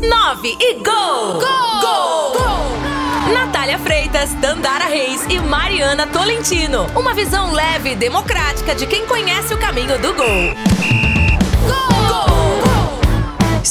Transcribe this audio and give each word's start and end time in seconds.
9 0.00 0.56
e 0.60 0.74
gol! 0.74 1.32
Gol! 1.32 1.80
Gol! 1.80 2.32
gol! 2.32 3.32
Natália 3.34 3.78
Freitas, 3.78 4.32
Dandara 4.34 4.84
Reis 4.84 5.26
e 5.28 5.40
Mariana 5.40 6.06
Tolentino. 6.06 6.86
Uma 6.94 7.14
visão 7.14 7.52
leve 7.52 7.90
e 7.90 7.96
democrática 7.96 8.74
de 8.74 8.86
quem 8.86 9.04
conhece 9.06 9.52
o 9.52 9.58
caminho 9.58 9.98
do 9.98 10.14
gol. 10.14 11.07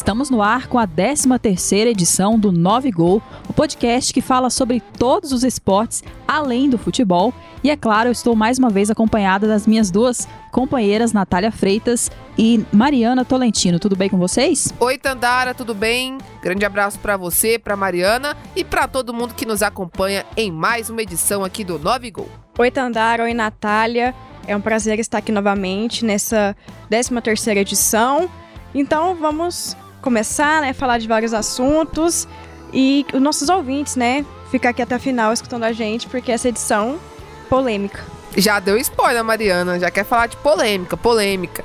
Estamos 0.07 0.29
no 0.29 0.41
ar 0.41 0.67
com 0.67 0.79
a 0.79 0.87
13ª 0.87 1.87
edição 1.87 2.39
do 2.39 2.49
9 2.49 2.89
Gol, 2.91 3.21
o 3.49 3.51
podcast 3.51 4.13
que 4.13 4.21
fala 4.21 4.49
sobre 4.49 4.79
todos 4.79 5.33
os 5.33 5.43
esportes 5.43 6.01
além 6.25 6.69
do 6.69 6.77
futebol. 6.77 7.33
E 7.61 7.69
é 7.69 7.75
claro, 7.75 8.07
eu 8.07 8.13
estou 8.13 8.33
mais 8.33 8.57
uma 8.57 8.69
vez 8.69 8.89
acompanhada 8.89 9.49
das 9.49 9.67
minhas 9.67 9.91
duas 9.91 10.25
companheiras, 10.49 11.11
Natália 11.11 11.51
Freitas 11.51 12.09
e 12.37 12.65
Mariana 12.71 13.25
Tolentino. 13.25 13.79
Tudo 13.79 13.97
bem 13.97 14.07
com 14.07 14.17
vocês? 14.17 14.73
Oi, 14.79 14.97
Tandara, 14.97 15.53
tudo 15.53 15.75
bem? 15.75 16.17
Grande 16.41 16.63
abraço 16.63 16.97
para 16.99 17.17
você, 17.17 17.59
para 17.59 17.75
Mariana 17.75 18.37
e 18.55 18.63
para 18.63 18.87
todo 18.87 19.13
mundo 19.13 19.33
que 19.33 19.45
nos 19.45 19.61
acompanha 19.61 20.25
em 20.37 20.49
mais 20.49 20.89
uma 20.89 21.01
edição 21.01 21.43
aqui 21.43 21.65
do 21.65 21.77
9 21.77 22.11
Gol. 22.11 22.29
Oi, 22.57 22.71
Tandara, 22.71 23.23
oi, 23.23 23.33
Natália. 23.33 24.15
É 24.47 24.55
um 24.55 24.61
prazer 24.61 24.99
estar 24.99 25.17
aqui 25.17 25.33
novamente 25.33 26.05
nessa 26.05 26.55
13ª 26.89 27.57
edição. 27.57 28.29
Então, 28.73 29.13
vamos 29.13 29.75
começar, 30.07 30.61
né, 30.61 30.71
falar 30.71 30.99
de 30.99 31.07
vários 31.07 31.33
assuntos 31.33 32.25
e 32.71 33.05
os 33.13 33.21
nossos 33.21 33.49
ouvintes, 33.49 33.97
né, 33.97 34.25
ficar 34.49 34.69
aqui 34.69 34.81
até 34.81 34.95
o 34.95 34.99
final 35.01 35.33
escutando 35.33 35.65
a 35.65 35.73
gente, 35.73 36.07
porque 36.07 36.31
essa 36.31 36.47
edição 36.47 36.97
polêmica. 37.49 38.01
Já 38.37 38.57
deu 38.61 38.77
spoiler, 38.77 39.21
Mariana, 39.21 39.77
já 39.77 39.91
quer 39.91 40.05
falar 40.05 40.27
de 40.27 40.37
polêmica, 40.37 40.95
polêmica. 40.95 41.61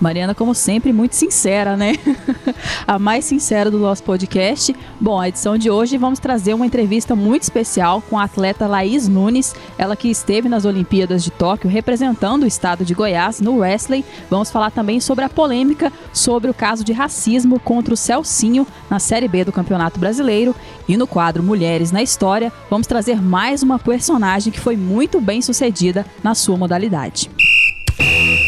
Mariana, 0.00 0.34
como 0.34 0.54
sempre, 0.54 0.92
muito 0.92 1.14
sincera, 1.14 1.76
né? 1.76 1.94
a 2.86 2.98
mais 2.98 3.24
sincera 3.24 3.70
do 3.70 3.78
nosso 3.78 4.02
podcast. 4.02 4.74
Bom, 5.00 5.20
a 5.20 5.28
edição 5.28 5.56
de 5.56 5.70
hoje 5.70 5.96
vamos 5.96 6.18
trazer 6.18 6.54
uma 6.54 6.66
entrevista 6.66 7.14
muito 7.14 7.42
especial 7.42 8.02
com 8.02 8.18
a 8.18 8.24
atleta 8.24 8.66
Laís 8.66 9.08
Nunes, 9.08 9.54
ela 9.78 9.96
que 9.96 10.08
esteve 10.08 10.48
nas 10.48 10.64
Olimpíadas 10.64 11.22
de 11.22 11.30
Tóquio 11.30 11.70
representando 11.70 12.42
o 12.42 12.46
estado 12.46 12.84
de 12.84 12.94
Goiás 12.94 13.40
no 13.40 13.58
wrestling. 13.58 14.04
Vamos 14.30 14.50
falar 14.50 14.70
também 14.70 15.00
sobre 15.00 15.24
a 15.24 15.28
polêmica 15.28 15.92
sobre 16.12 16.50
o 16.50 16.54
caso 16.54 16.84
de 16.84 16.92
racismo 16.92 17.58
contra 17.58 17.94
o 17.94 17.96
Celcinho 17.96 18.66
na 18.90 18.98
Série 18.98 19.28
B 19.28 19.44
do 19.44 19.52
Campeonato 19.52 19.98
Brasileiro. 19.98 20.54
E 20.88 20.96
no 20.96 21.06
quadro 21.06 21.42
Mulheres 21.42 21.90
na 21.90 22.02
História, 22.02 22.52
vamos 22.68 22.86
trazer 22.86 23.20
mais 23.20 23.62
uma 23.62 23.78
personagem 23.78 24.52
que 24.52 24.60
foi 24.60 24.76
muito 24.76 25.20
bem 25.20 25.40
sucedida 25.40 26.04
na 26.22 26.34
sua 26.34 26.56
modalidade. 26.56 27.30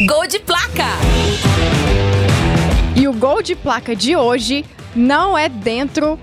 Gol 0.05 0.27
de 0.27 0.37
placa! 0.37 0.85
E 2.95 3.07
o 3.07 3.13
gol 3.13 3.41
de 3.41 3.55
placa 3.55 3.95
de 3.95 4.15
hoje 4.15 4.63
não 4.95 5.35
é 5.35 5.49
dentro 5.49 6.19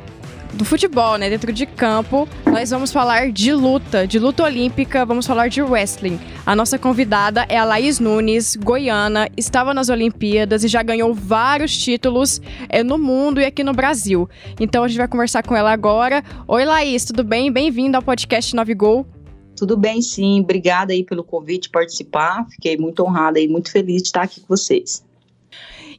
do 0.53 0.65
futebol, 0.65 1.19
né? 1.19 1.29
Dentro 1.29 1.53
de 1.53 1.67
campo. 1.67 2.29
Nós 2.47 2.71
vamos 2.71 2.93
falar 2.93 3.33
de 3.33 3.53
luta, 3.53 4.07
de 4.07 4.21
luta 4.21 4.45
olímpica, 4.45 5.05
vamos 5.05 5.27
falar 5.27 5.49
de 5.49 5.61
wrestling. 5.61 6.21
A 6.47 6.55
nossa 6.55 6.79
convidada 6.79 7.47
é 7.49 7.59
a 7.59 7.65
Laís 7.65 7.99
Nunes, 7.99 8.55
goiana, 8.55 9.29
estava 9.37 9.75
nas 9.75 9.89
Olimpíadas 9.89 10.63
e 10.63 10.69
já 10.69 10.81
ganhou 10.81 11.13
vários 11.13 11.77
títulos 11.77 12.41
é, 12.69 12.85
no 12.85 12.97
mundo 12.97 13.41
e 13.41 13.45
aqui 13.45 13.65
no 13.65 13.73
Brasil. 13.73 14.31
Então 14.61 14.85
a 14.85 14.89
gente 14.89 14.99
vai 14.99 15.09
conversar 15.09 15.43
com 15.43 15.57
ela 15.57 15.73
agora. 15.73 16.23
Oi, 16.47 16.65
Laís, 16.65 17.05
tudo 17.05 17.25
bem? 17.25 17.51
Bem-vinda 17.51 17.99
ao 17.99 18.03
podcast 18.03 18.55
9 18.55 18.73
Gol. 18.73 19.14
Tudo 19.57 19.77
bem, 19.77 20.03
sim. 20.03 20.41
Obrigada 20.41 20.93
aí 20.93 21.05
pelo 21.05 21.25
convite 21.25 21.71
participar. 21.71 22.47
Fiquei 22.51 22.77
muito 22.77 23.03
honrada 23.03 23.39
e 23.41 23.49
muito 23.49 23.71
feliz 23.71 24.03
de 24.03 24.09
estar 24.09 24.23
aqui 24.23 24.41
com 24.41 24.49
vocês. 24.49 25.05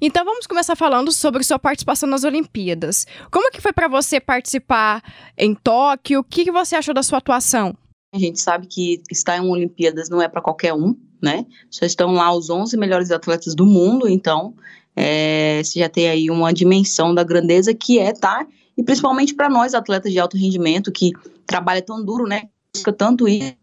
Então 0.01 0.25
vamos 0.25 0.45
começar 0.45 0.75
falando 0.75 1.11
sobre 1.11 1.43
sua 1.43 1.57
participação 1.57 2.07
nas 2.09 2.23
Olimpíadas. 2.23 3.05
Como 3.31 3.49
que 3.51 3.61
foi 3.61 3.71
para 3.71 3.87
você 3.87 4.19
participar 4.19 5.01
em 5.37 5.55
Tóquio? 5.55 6.19
O 6.19 6.23
que, 6.23 6.43
que 6.43 6.51
você 6.51 6.75
achou 6.75 6.93
da 6.93 7.01
sua 7.01 7.19
atuação? 7.19 7.75
A 8.13 8.19
gente 8.19 8.39
sabe 8.39 8.67
que 8.67 9.01
estar 9.09 9.37
em 9.37 9.49
Olimpíadas 9.49 10.09
não 10.09 10.21
é 10.21 10.27
para 10.27 10.41
qualquer 10.41 10.73
um, 10.73 10.95
né? 11.21 11.45
Só 11.69 11.85
estão 11.85 12.13
lá 12.13 12.33
os 12.33 12.49
11 12.49 12.77
melhores 12.77 13.11
atletas 13.11 13.55
do 13.55 13.65
mundo, 13.65 14.07
então 14.07 14.53
é, 14.95 15.61
você 15.63 15.79
já 15.79 15.89
tem 15.89 16.09
aí 16.09 16.29
uma 16.29 16.53
dimensão 16.53 17.13
da 17.13 17.23
grandeza 17.23 17.73
que 17.73 17.99
é 17.99 18.11
estar, 18.11 18.45
tá? 18.45 18.47
e 18.77 18.83
principalmente 18.83 19.33
para 19.33 19.49
nós 19.49 19.73
atletas 19.73 20.11
de 20.11 20.19
alto 20.19 20.37
rendimento 20.37 20.91
que 20.91 21.11
trabalha 21.45 21.81
tão 21.81 22.03
duro, 22.03 22.25
né? 22.25 22.49
Busca 22.75 22.93
tanto 22.93 23.27
isso, 23.27 23.55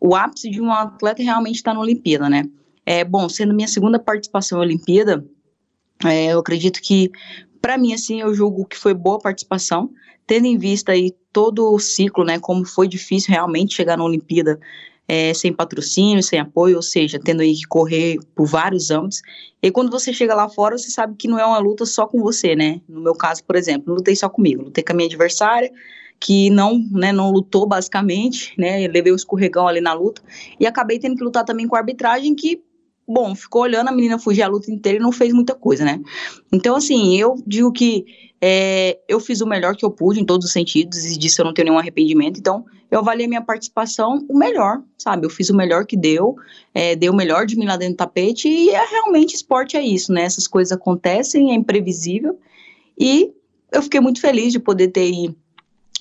o 0.00 0.14
ápice 0.14 0.50
de 0.50 0.60
um 0.60 0.70
atleta 0.70 1.22
realmente 1.22 1.56
está 1.56 1.72
na 1.72 1.80
Olimpíada, 1.80 2.28
né? 2.28 2.44
É, 2.84 3.04
bom, 3.04 3.28
sendo 3.28 3.54
minha 3.54 3.68
segunda 3.68 3.98
participação 3.98 4.58
na 4.58 4.64
Olimpíada, 4.64 5.24
é, 6.04 6.26
eu 6.32 6.38
acredito 6.38 6.80
que, 6.80 7.10
para 7.60 7.78
mim, 7.78 7.92
assim, 7.92 8.20
eu 8.20 8.34
julgo 8.34 8.66
que 8.66 8.76
foi 8.76 8.94
boa 8.94 9.18
participação, 9.18 9.90
tendo 10.26 10.46
em 10.46 10.58
vista 10.58 10.92
aí 10.92 11.12
todo 11.32 11.72
o 11.72 11.78
ciclo, 11.78 12.24
né, 12.24 12.38
como 12.38 12.64
foi 12.64 12.88
difícil 12.88 13.32
realmente 13.32 13.74
chegar 13.74 13.96
na 13.96 14.04
Olimpíada 14.04 14.58
é, 15.08 15.32
sem 15.32 15.52
patrocínio, 15.52 16.22
sem 16.22 16.38
apoio, 16.38 16.76
ou 16.76 16.82
seja, 16.82 17.18
tendo 17.18 17.40
aí 17.40 17.54
que 17.54 17.66
correr 17.68 18.18
por 18.34 18.46
vários 18.46 18.90
âmbitos. 18.90 19.22
E 19.62 19.70
quando 19.70 19.90
você 19.90 20.12
chega 20.12 20.34
lá 20.34 20.48
fora, 20.48 20.76
você 20.76 20.90
sabe 20.90 21.14
que 21.16 21.28
não 21.28 21.38
é 21.38 21.46
uma 21.46 21.58
luta 21.58 21.86
só 21.86 22.06
com 22.06 22.20
você, 22.20 22.56
né? 22.56 22.80
No 22.88 23.00
meu 23.00 23.14
caso, 23.14 23.44
por 23.44 23.56
exemplo, 23.56 23.84
não 23.88 23.96
lutei 23.96 24.16
só 24.16 24.28
comigo, 24.28 24.64
lutei 24.64 24.82
com 24.82 24.92
a 24.92 24.96
minha 24.96 25.06
adversária, 25.06 25.70
que 26.20 26.50
não, 26.50 26.78
né, 26.90 27.12
não 27.12 27.30
lutou 27.30 27.66
basicamente, 27.66 28.54
né, 28.58 28.86
levei 28.88 29.12
o 29.12 29.16
escorregão 29.16 29.68
ali 29.68 29.80
na 29.80 29.92
luta, 29.92 30.22
e 30.58 30.66
acabei 30.66 30.98
tendo 30.98 31.16
que 31.16 31.24
lutar 31.24 31.44
também 31.44 31.68
com 31.68 31.76
a 31.76 31.78
arbitragem 31.78 32.34
que, 32.34 32.62
bom, 33.06 33.34
ficou 33.34 33.62
olhando 33.62 33.88
a 33.88 33.92
menina 33.92 34.18
fugir 34.18 34.42
a 34.42 34.48
luta 34.48 34.70
inteira 34.70 34.98
e 34.98 35.02
não 35.02 35.12
fez 35.12 35.32
muita 35.32 35.54
coisa, 35.54 35.84
né. 35.84 36.00
Então, 36.52 36.76
assim, 36.76 37.16
eu 37.16 37.36
digo 37.46 37.70
que 37.70 38.06
é, 38.40 38.98
eu 39.08 39.18
fiz 39.20 39.40
o 39.40 39.46
melhor 39.46 39.76
que 39.76 39.84
eu 39.84 39.90
pude 39.90 40.20
em 40.20 40.24
todos 40.24 40.46
os 40.46 40.52
sentidos, 40.52 41.04
e 41.04 41.18
disso 41.18 41.40
eu 41.40 41.44
não 41.44 41.54
tenho 41.54 41.66
nenhum 41.66 41.78
arrependimento, 41.78 42.38
então 42.38 42.64
eu 42.90 43.00
avaliei 43.00 43.26
minha 43.26 43.42
participação 43.42 44.24
o 44.28 44.38
melhor, 44.38 44.82
sabe, 44.98 45.26
eu 45.26 45.30
fiz 45.30 45.50
o 45.50 45.56
melhor 45.56 45.86
que 45.86 45.96
deu, 45.96 46.36
é, 46.72 46.94
dei 46.94 47.10
o 47.10 47.14
melhor 47.14 47.46
de 47.46 47.56
mim 47.56 47.66
lá 47.66 47.76
dentro 47.76 47.94
do 47.94 47.98
tapete, 47.98 48.48
e 48.48 48.70
é 48.70 48.84
realmente 48.84 49.34
esporte 49.34 49.76
é 49.76 49.82
isso, 49.82 50.12
né, 50.12 50.22
essas 50.22 50.46
coisas 50.46 50.72
acontecem, 50.72 51.50
é 51.50 51.54
imprevisível, 51.54 52.38
e 52.98 53.32
eu 53.72 53.82
fiquei 53.82 54.00
muito 54.00 54.20
feliz 54.20 54.52
de 54.52 54.58
poder 54.58 54.88
ter 54.88 55.34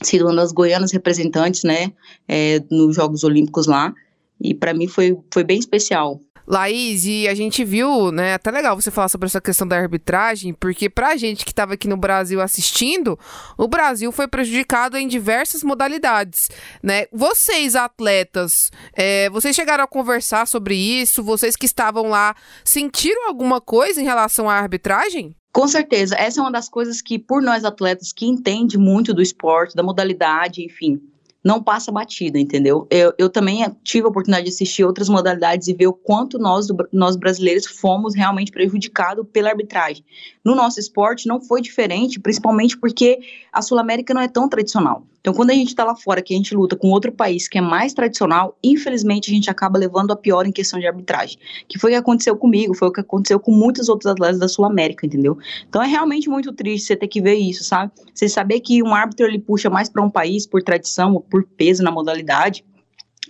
sido 0.02 0.26
uma 0.26 0.36
das 0.36 0.52
goianas 0.52 0.92
representantes, 0.92 1.64
né, 1.64 1.92
é, 2.28 2.62
nos 2.70 2.96
Jogos 2.96 3.24
Olímpicos 3.24 3.68
lá, 3.68 3.94
e 4.42 4.54
para 4.54 4.74
mim 4.74 4.88
foi, 4.88 5.18
foi 5.32 5.44
bem 5.44 5.60
especial. 5.60 6.22
Laís, 6.48 7.06
e 7.06 7.28
a 7.28 7.34
gente 7.34 7.64
viu, 7.64 8.12
né, 8.12 8.36
até 8.36 8.52
legal 8.52 8.80
você 8.80 8.92
falar 8.92 9.10
sobre 9.10 9.26
essa 9.26 9.42
questão 9.42 9.68
da 9.68 9.78
arbitragem, 9.78 10.54
porque 10.54 10.88
pra 10.88 11.16
gente 11.16 11.44
que 11.44 11.52
estava 11.52 11.74
aqui 11.74 11.88
no 11.88 11.98
Brasil 11.98 12.40
assistindo, 12.40 13.18
o 13.58 13.68
Brasil 13.68 14.12
foi 14.12 14.28
prejudicado 14.28 14.96
em 14.96 15.08
diversas 15.08 15.64
modalidades, 15.64 16.50
né? 16.84 17.08
Vocês, 17.12 17.76
atletas, 17.76 18.70
é, 18.94 19.28
vocês 19.32 19.56
chegaram 19.56 19.84
a 19.84 19.88
conversar 19.88 20.46
sobre 20.46 20.76
isso? 20.76 21.24
Vocês 21.24 21.56
que 21.56 21.66
estavam 21.66 22.10
lá, 22.10 22.36
sentiram 22.64 23.28
alguma 23.28 23.60
coisa 23.60 24.00
em 24.00 24.06
relação 24.06 24.48
à 24.48 24.54
arbitragem? 24.54 25.36
Com 25.56 25.70
certeza, 25.70 26.18
essa 26.18 26.42
é 26.42 26.44
uma 26.44 26.52
das 26.52 26.68
coisas 26.68 27.02
que, 27.02 27.18
por 27.18 27.42
nós 27.42 27.64
atletas 27.64 28.12
que 28.12 28.26
entende 28.26 28.78
muito 28.78 29.14
do 29.14 29.22
esporte, 29.22 29.74
da 29.74 29.82
modalidade, 29.82 30.62
enfim, 30.62 31.02
não 31.42 31.64
passa 31.64 31.94
batida, 31.94 32.38
entendeu? 32.38 32.86
Eu, 32.90 33.14
eu 33.18 33.30
também 33.30 33.66
tive 33.82 34.06
a 34.06 34.10
oportunidade 34.10 34.48
de 34.48 34.52
assistir 34.52 34.84
outras 34.84 35.08
modalidades 35.08 35.70
e 35.70 35.74
ver 35.74 35.88
o 35.88 35.94
quanto 35.94 36.38
nós, 36.38 36.68
nós 36.92 37.16
brasileiros 37.16 37.68
fomos 37.68 38.14
realmente 38.14 38.52
prejudicados 38.52 39.26
pela 39.32 39.50
arbitragem. 39.50 40.04
No 40.44 40.56
nosso 40.56 40.78
esporte 40.78 41.26
não 41.26 41.40
foi 41.40 41.62
diferente, 41.62 42.20
principalmente 42.20 42.78
porque 42.78 43.22
a 43.50 43.62
Sul-América 43.62 44.14
não 44.14 44.20
é 44.20 44.28
tão 44.28 44.50
tradicional. 44.50 45.08
Então, 45.26 45.34
quando 45.34 45.50
a 45.50 45.56
gente 45.56 45.70
está 45.70 45.84
lá 45.84 45.96
fora, 45.96 46.22
que 46.22 46.36
a 46.36 46.38
gente 46.38 46.54
luta 46.54 46.76
com 46.76 46.90
outro 46.90 47.12
país 47.12 47.48
que 47.48 47.58
é 47.58 47.62
mais 47.62 47.96
tradicional, 47.96 48.56
infelizmente 48.64 49.32
a 49.32 49.34
gente 49.34 49.50
acaba 49.50 49.80
levando 49.80 50.12
a 50.12 50.16
pior 50.16 50.46
em 50.46 50.52
questão 50.52 50.80
de 50.80 50.86
arbitragem. 50.86 51.40
Que 51.68 51.80
foi 51.80 51.90
o 51.90 51.94
que 51.96 51.98
aconteceu 51.98 52.38
comigo, 52.38 52.76
foi 52.76 52.90
o 52.90 52.92
que 52.92 53.02
aconteceu 53.02 53.40
com 53.40 53.52
muitos 53.52 53.90
outros 53.90 54.06
atletas 54.06 54.38
da 54.38 54.48
Sul-América, 54.48 55.04
entendeu? 55.04 55.36
Então 55.68 55.82
é 55.82 55.88
realmente 55.88 56.30
muito 56.30 56.54
triste 56.54 56.86
você 56.86 56.96
ter 56.96 57.08
que 57.08 57.20
ver 57.20 57.34
isso, 57.34 57.64
sabe? 57.64 57.92
Você 58.14 58.30
saber 58.30 58.60
que 58.60 58.84
um 58.84 58.94
árbitro 58.94 59.26
ele 59.26 59.40
puxa 59.40 59.68
mais 59.68 59.90
para 59.90 60.04
um 60.04 60.12
país 60.12 60.46
por 60.46 60.62
tradição, 60.62 61.20
por 61.28 61.44
peso 61.58 61.82
na 61.82 61.90
modalidade, 61.90 62.64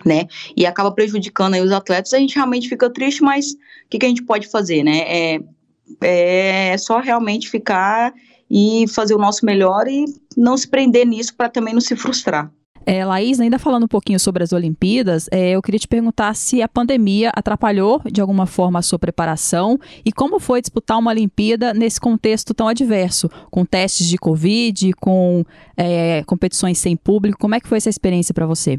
né? 0.04 0.26
E 0.54 0.66
acaba 0.66 0.92
prejudicando 0.92 1.54
aí 1.54 1.62
os 1.62 1.72
atletas, 1.72 2.12
a 2.12 2.18
gente 2.18 2.34
realmente 2.34 2.68
fica 2.68 2.90
triste, 2.90 3.22
mas 3.22 3.52
o 3.52 3.56
que, 3.88 3.98
que 3.98 4.04
a 4.04 4.08
gente 4.10 4.22
pode 4.22 4.48
fazer, 4.48 4.84
né? 4.84 4.98
É, 5.06 5.40
é 6.02 6.76
só 6.76 6.98
realmente 6.98 7.48
ficar 7.48 8.12
e 8.50 8.86
fazer 8.88 9.14
o 9.14 9.18
nosso 9.18 9.44
melhor 9.44 9.86
e 9.88 10.04
não 10.36 10.56
se 10.56 10.68
prender 10.68 11.06
nisso 11.06 11.34
para 11.34 11.48
também 11.48 11.74
não 11.74 11.80
se 11.80 11.96
frustrar. 11.96 12.50
É, 12.88 13.04
Laís, 13.04 13.40
ainda 13.40 13.58
falando 13.58 13.82
um 13.82 13.88
pouquinho 13.88 14.20
sobre 14.20 14.44
as 14.44 14.52
Olimpíadas, 14.52 15.26
é, 15.32 15.50
eu 15.50 15.60
queria 15.60 15.80
te 15.80 15.88
perguntar 15.88 16.36
se 16.36 16.62
a 16.62 16.68
pandemia 16.68 17.32
atrapalhou 17.34 18.00
de 18.04 18.20
alguma 18.20 18.46
forma 18.46 18.78
a 18.78 18.82
sua 18.82 18.96
preparação 18.96 19.76
e 20.04 20.12
como 20.12 20.38
foi 20.38 20.60
disputar 20.60 20.96
uma 20.96 21.10
Olimpíada 21.10 21.74
nesse 21.74 22.00
contexto 22.00 22.54
tão 22.54 22.68
adverso, 22.68 23.28
com 23.50 23.64
testes 23.64 24.06
de 24.06 24.16
Covid, 24.16 24.92
com 25.00 25.44
é, 25.76 26.22
competições 26.26 26.78
sem 26.78 26.96
público. 26.96 27.40
Como 27.40 27.56
é 27.56 27.60
que 27.60 27.68
foi 27.68 27.78
essa 27.78 27.90
experiência 27.90 28.32
para 28.32 28.46
você? 28.46 28.78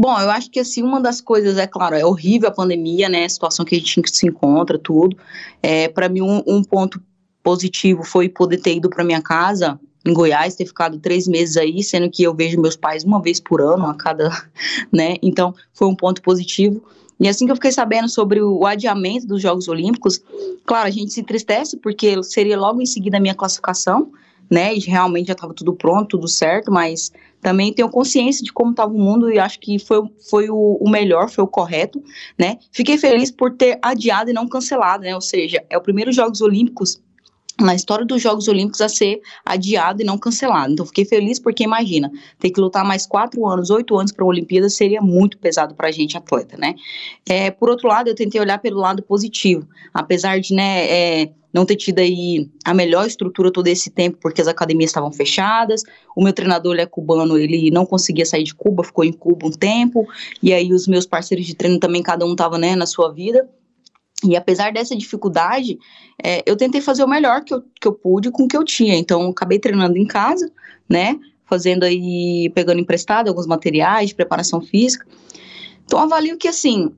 Bom, 0.00 0.16
eu 0.20 0.30
acho 0.30 0.48
que 0.48 0.60
assim, 0.60 0.80
uma 0.80 1.00
das 1.00 1.20
coisas, 1.20 1.58
é 1.58 1.66
claro, 1.66 1.96
é 1.96 2.06
horrível 2.06 2.48
a 2.48 2.52
pandemia, 2.52 3.08
né, 3.08 3.24
a 3.24 3.28
situação 3.28 3.64
que 3.64 3.74
a 3.74 3.78
gente 3.78 4.00
se 4.08 4.28
encontra, 4.28 4.78
tudo. 4.78 5.16
É, 5.60 5.88
para 5.88 6.08
mim, 6.08 6.20
um, 6.20 6.40
um 6.46 6.62
ponto 6.62 7.02
positivo 7.42 8.02
foi 8.04 8.28
poder 8.28 8.58
ter 8.58 8.76
ido 8.76 8.90
para 8.90 9.04
minha 9.04 9.22
casa 9.22 9.78
em 10.04 10.12
Goiás, 10.12 10.54
ter 10.54 10.66
ficado 10.66 10.98
três 10.98 11.26
meses 11.26 11.56
aí, 11.56 11.82
sendo 11.82 12.10
que 12.10 12.22
eu 12.22 12.34
vejo 12.34 12.60
meus 12.60 12.76
pais 12.76 13.04
uma 13.04 13.20
vez 13.20 13.40
por 13.40 13.60
ano, 13.60 13.86
a 13.86 13.94
cada, 13.94 14.30
né? 14.92 15.16
Então, 15.22 15.54
foi 15.72 15.88
um 15.88 15.94
ponto 15.94 16.22
positivo. 16.22 16.82
E 17.20 17.28
assim 17.28 17.46
que 17.46 17.52
eu 17.52 17.56
fiquei 17.56 17.72
sabendo 17.72 18.08
sobre 18.08 18.40
o 18.40 18.64
adiamento 18.64 19.26
dos 19.26 19.42
Jogos 19.42 19.66
Olímpicos, 19.68 20.22
claro, 20.64 20.86
a 20.86 20.90
gente 20.90 21.12
se 21.12 21.20
entristece 21.20 21.76
porque 21.76 22.22
seria 22.22 22.58
logo 22.58 22.80
em 22.80 22.86
seguida 22.86 23.16
a 23.16 23.20
minha 23.20 23.34
classificação, 23.34 24.12
né? 24.48 24.74
E 24.74 24.78
realmente 24.78 25.26
já 25.26 25.32
estava 25.32 25.52
tudo 25.52 25.74
pronto, 25.74 26.16
tudo 26.16 26.28
certo, 26.28 26.70
mas 26.70 27.12
também 27.40 27.72
tenho 27.72 27.88
consciência 27.90 28.44
de 28.44 28.52
como 28.52 28.70
estava 28.70 28.92
o 28.92 28.98
mundo 28.98 29.30
e 29.30 29.38
acho 29.38 29.58
que 29.58 29.78
foi, 29.78 30.08
foi 30.30 30.48
o, 30.48 30.78
o, 30.80 30.88
melhor, 30.88 31.28
foi 31.28 31.42
o 31.42 31.48
correto, 31.48 32.02
né? 32.38 32.58
Fiquei 32.72 32.96
feliz 32.96 33.30
por 33.30 33.52
ter 33.52 33.78
adiado 33.82 34.30
e 34.30 34.32
não 34.32 34.48
cancelado, 34.48 35.02
né? 35.02 35.14
Ou 35.14 35.20
seja, 35.20 35.62
é 35.68 35.76
o 35.76 35.82
primeiro 35.82 36.12
Jogos 36.12 36.40
Olímpicos 36.40 37.00
na 37.60 37.74
história 37.74 38.04
dos 38.04 38.22
Jogos 38.22 38.46
Olímpicos 38.46 38.80
a 38.80 38.88
ser 38.88 39.20
adiado 39.44 40.00
e 40.02 40.04
não 40.04 40.16
cancelado. 40.16 40.72
Então, 40.72 40.86
fiquei 40.86 41.04
feliz 41.04 41.38
porque, 41.38 41.64
imagina, 41.64 42.10
ter 42.38 42.50
que 42.50 42.60
lutar 42.60 42.84
mais 42.84 43.06
quatro 43.06 43.46
anos, 43.46 43.70
oito 43.70 43.96
anos 43.98 44.12
para 44.12 44.24
a 44.24 44.28
Olimpíada 44.28 44.70
seria 44.70 45.02
muito 45.02 45.38
pesado 45.38 45.74
para 45.74 45.88
a 45.88 45.90
gente, 45.90 46.16
atleta, 46.16 46.56
né? 46.56 46.74
É, 47.28 47.50
por 47.50 47.68
outro 47.68 47.88
lado, 47.88 48.08
eu 48.08 48.14
tentei 48.14 48.40
olhar 48.40 48.58
pelo 48.58 48.78
lado 48.78 49.02
positivo. 49.02 49.66
Apesar 49.92 50.38
de, 50.38 50.54
né, 50.54 50.86
é, 50.88 51.30
não 51.52 51.64
ter 51.64 51.76
tido 51.76 51.98
aí 51.98 52.48
a 52.64 52.72
melhor 52.72 53.06
estrutura 53.06 53.50
todo 53.50 53.66
esse 53.66 53.90
tempo, 53.90 54.18
porque 54.20 54.40
as 54.40 54.46
academias 54.46 54.90
estavam 54.90 55.10
fechadas, 55.10 55.82
o 56.14 56.22
meu 56.22 56.32
treinador, 56.32 56.74
ele 56.74 56.82
é 56.82 56.86
cubano, 56.86 57.38
ele 57.38 57.70
não 57.70 57.86
conseguia 57.86 58.26
sair 58.26 58.44
de 58.44 58.54
Cuba, 58.54 58.84
ficou 58.84 59.04
em 59.04 59.12
Cuba 59.12 59.46
um 59.46 59.50
tempo, 59.50 60.06
e 60.42 60.52
aí 60.52 60.72
os 60.72 60.86
meus 60.86 61.06
parceiros 61.06 61.46
de 61.46 61.54
treino 61.54 61.78
também, 61.78 62.02
cada 62.02 62.24
um 62.24 62.32
estava, 62.32 62.58
né, 62.58 62.76
na 62.76 62.86
sua 62.86 63.12
vida, 63.12 63.48
e 64.24 64.36
apesar 64.36 64.72
dessa 64.72 64.96
dificuldade, 64.96 65.78
é, 66.22 66.42
eu 66.44 66.56
tentei 66.56 66.80
fazer 66.80 67.04
o 67.04 67.08
melhor 67.08 67.44
que 67.44 67.54
eu, 67.54 67.62
que 67.80 67.86
eu 67.86 67.92
pude 67.92 68.30
com 68.30 68.44
o 68.44 68.48
que 68.48 68.56
eu 68.56 68.64
tinha. 68.64 68.96
Então, 68.96 69.28
acabei 69.28 69.58
treinando 69.58 69.96
em 69.96 70.06
casa, 70.06 70.50
né? 70.88 71.18
Fazendo 71.44 71.84
aí, 71.84 72.50
pegando 72.54 72.80
emprestado 72.80 73.28
alguns 73.28 73.46
materiais 73.46 74.08
de 74.08 74.14
preparação 74.14 74.60
física. 74.60 75.06
Então, 75.84 76.00
avalio 76.00 76.36
que, 76.36 76.48
assim, 76.48 76.92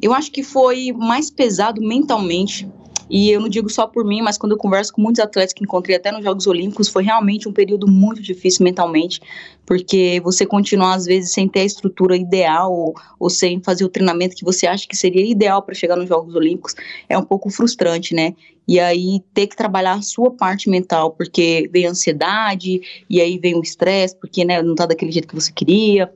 eu 0.00 0.14
acho 0.14 0.30
que 0.30 0.42
foi 0.42 0.92
mais 0.92 1.30
pesado 1.30 1.80
mentalmente 1.80 2.68
e 3.12 3.30
eu 3.30 3.38
não 3.38 3.48
digo 3.50 3.68
só 3.68 3.86
por 3.86 4.06
mim, 4.06 4.22
mas 4.22 4.38
quando 4.38 4.52
eu 4.52 4.56
converso 4.56 4.90
com 4.90 5.02
muitos 5.02 5.22
atletas 5.22 5.52
que 5.52 5.62
encontrei 5.62 5.94
até 5.94 6.10
nos 6.10 6.24
Jogos 6.24 6.46
Olímpicos, 6.46 6.88
foi 6.88 7.04
realmente 7.04 7.46
um 7.46 7.52
período 7.52 7.86
muito 7.86 8.22
difícil 8.22 8.64
mentalmente, 8.64 9.20
porque 9.66 10.18
você 10.24 10.46
continua 10.46 10.94
às 10.94 11.04
vezes 11.04 11.30
sem 11.30 11.46
ter 11.46 11.60
a 11.60 11.64
estrutura 11.64 12.16
ideal 12.16 12.72
ou, 12.72 12.94
ou 13.20 13.28
sem 13.28 13.60
fazer 13.62 13.84
o 13.84 13.90
treinamento 13.90 14.34
que 14.34 14.46
você 14.46 14.66
acha 14.66 14.88
que 14.88 14.96
seria 14.96 15.26
ideal 15.26 15.60
para 15.60 15.74
chegar 15.74 15.94
nos 15.94 16.08
Jogos 16.08 16.34
Olímpicos, 16.34 16.74
é 17.06 17.18
um 17.18 17.22
pouco 17.22 17.50
frustrante, 17.50 18.14
né? 18.14 18.34
E 18.66 18.80
aí 18.80 19.20
ter 19.34 19.46
que 19.46 19.56
trabalhar 19.56 19.92
a 19.92 20.02
sua 20.02 20.30
parte 20.30 20.70
mental, 20.70 21.10
porque 21.10 21.68
vem 21.70 21.86
a 21.86 21.90
ansiedade, 21.90 22.80
e 23.10 23.20
aí 23.20 23.36
vem 23.36 23.54
o 23.54 23.60
estresse, 23.60 24.16
porque 24.16 24.42
né, 24.42 24.62
não 24.62 24.74
tá 24.74 24.86
daquele 24.86 25.12
jeito 25.12 25.28
que 25.28 25.34
você 25.34 25.52
queria. 25.52 26.10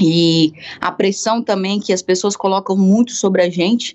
E 0.00 0.54
a 0.80 0.90
pressão 0.90 1.42
também 1.42 1.78
que 1.78 1.92
as 1.92 2.00
pessoas 2.00 2.34
colocam 2.34 2.78
muito 2.78 3.12
sobre 3.12 3.42
a 3.42 3.50
gente, 3.50 3.94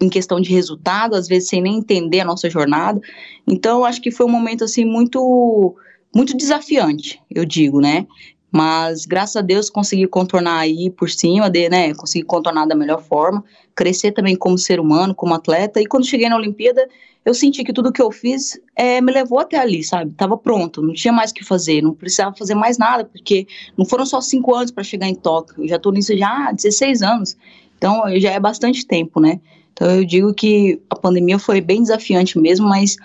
em 0.00 0.08
questão 0.08 0.40
de 0.40 0.52
resultado, 0.52 1.14
às 1.14 1.28
vezes 1.28 1.48
sem 1.48 1.60
nem 1.60 1.78
entender 1.78 2.20
a 2.20 2.24
nossa 2.24 2.48
jornada. 2.48 3.00
Então, 3.46 3.84
acho 3.84 4.00
que 4.00 4.10
foi 4.10 4.26
um 4.26 4.30
momento 4.30 4.64
assim 4.64 4.84
muito 4.84 5.74
muito 6.14 6.36
desafiante, 6.36 7.20
eu 7.30 7.44
digo, 7.44 7.80
né? 7.80 8.06
Mas 8.50 9.04
graças 9.04 9.36
a 9.36 9.42
Deus 9.42 9.68
consegui 9.68 10.06
contornar 10.06 10.58
aí 10.58 10.90
por 10.90 11.10
cima, 11.10 11.50
de, 11.50 11.68
né? 11.68 11.94
Consegui 11.94 12.24
contornar 12.24 12.66
da 12.66 12.74
melhor 12.74 13.02
forma, 13.02 13.44
crescer 13.74 14.12
também 14.12 14.34
como 14.34 14.56
ser 14.56 14.80
humano, 14.80 15.14
como 15.14 15.34
atleta. 15.34 15.80
E 15.80 15.86
quando 15.86 16.06
cheguei 16.06 16.28
na 16.30 16.36
Olimpíada, 16.36 16.88
eu 17.24 17.34
senti 17.34 17.62
que 17.62 17.74
tudo 17.74 17.92
que 17.92 18.00
eu 18.00 18.10
fiz 18.10 18.58
é, 18.74 19.02
me 19.02 19.12
levou 19.12 19.38
até 19.38 19.58
ali, 19.58 19.84
sabe? 19.84 20.14
Tava 20.14 20.36
pronto, 20.36 20.80
não 20.80 20.94
tinha 20.94 21.12
mais 21.12 21.30
o 21.30 21.34
que 21.34 21.44
fazer, 21.44 21.82
não 21.82 21.92
precisava 21.92 22.34
fazer 22.34 22.54
mais 22.54 22.78
nada, 22.78 23.04
porque 23.04 23.46
não 23.76 23.84
foram 23.84 24.06
só 24.06 24.18
cinco 24.20 24.54
anos 24.54 24.70
para 24.70 24.82
chegar 24.82 25.06
em 25.06 25.14
Tóquio, 25.14 25.62
eu 25.62 25.68
já 25.68 25.78
tô 25.78 25.90
nisso 25.90 26.16
já 26.16 26.48
há 26.48 26.52
16 26.52 27.02
anos. 27.02 27.36
Então, 27.76 28.02
já 28.18 28.30
é 28.30 28.40
bastante 28.40 28.86
tempo, 28.86 29.20
né? 29.20 29.40
Então 29.78 29.88
eu 29.92 30.04
digo 30.04 30.34
que 30.34 30.82
a 30.90 30.96
pandemia 30.96 31.38
foi 31.38 31.60
bem 31.60 31.82
desafiante 31.82 32.36
mesmo, 32.36 32.68
mas 32.68 32.96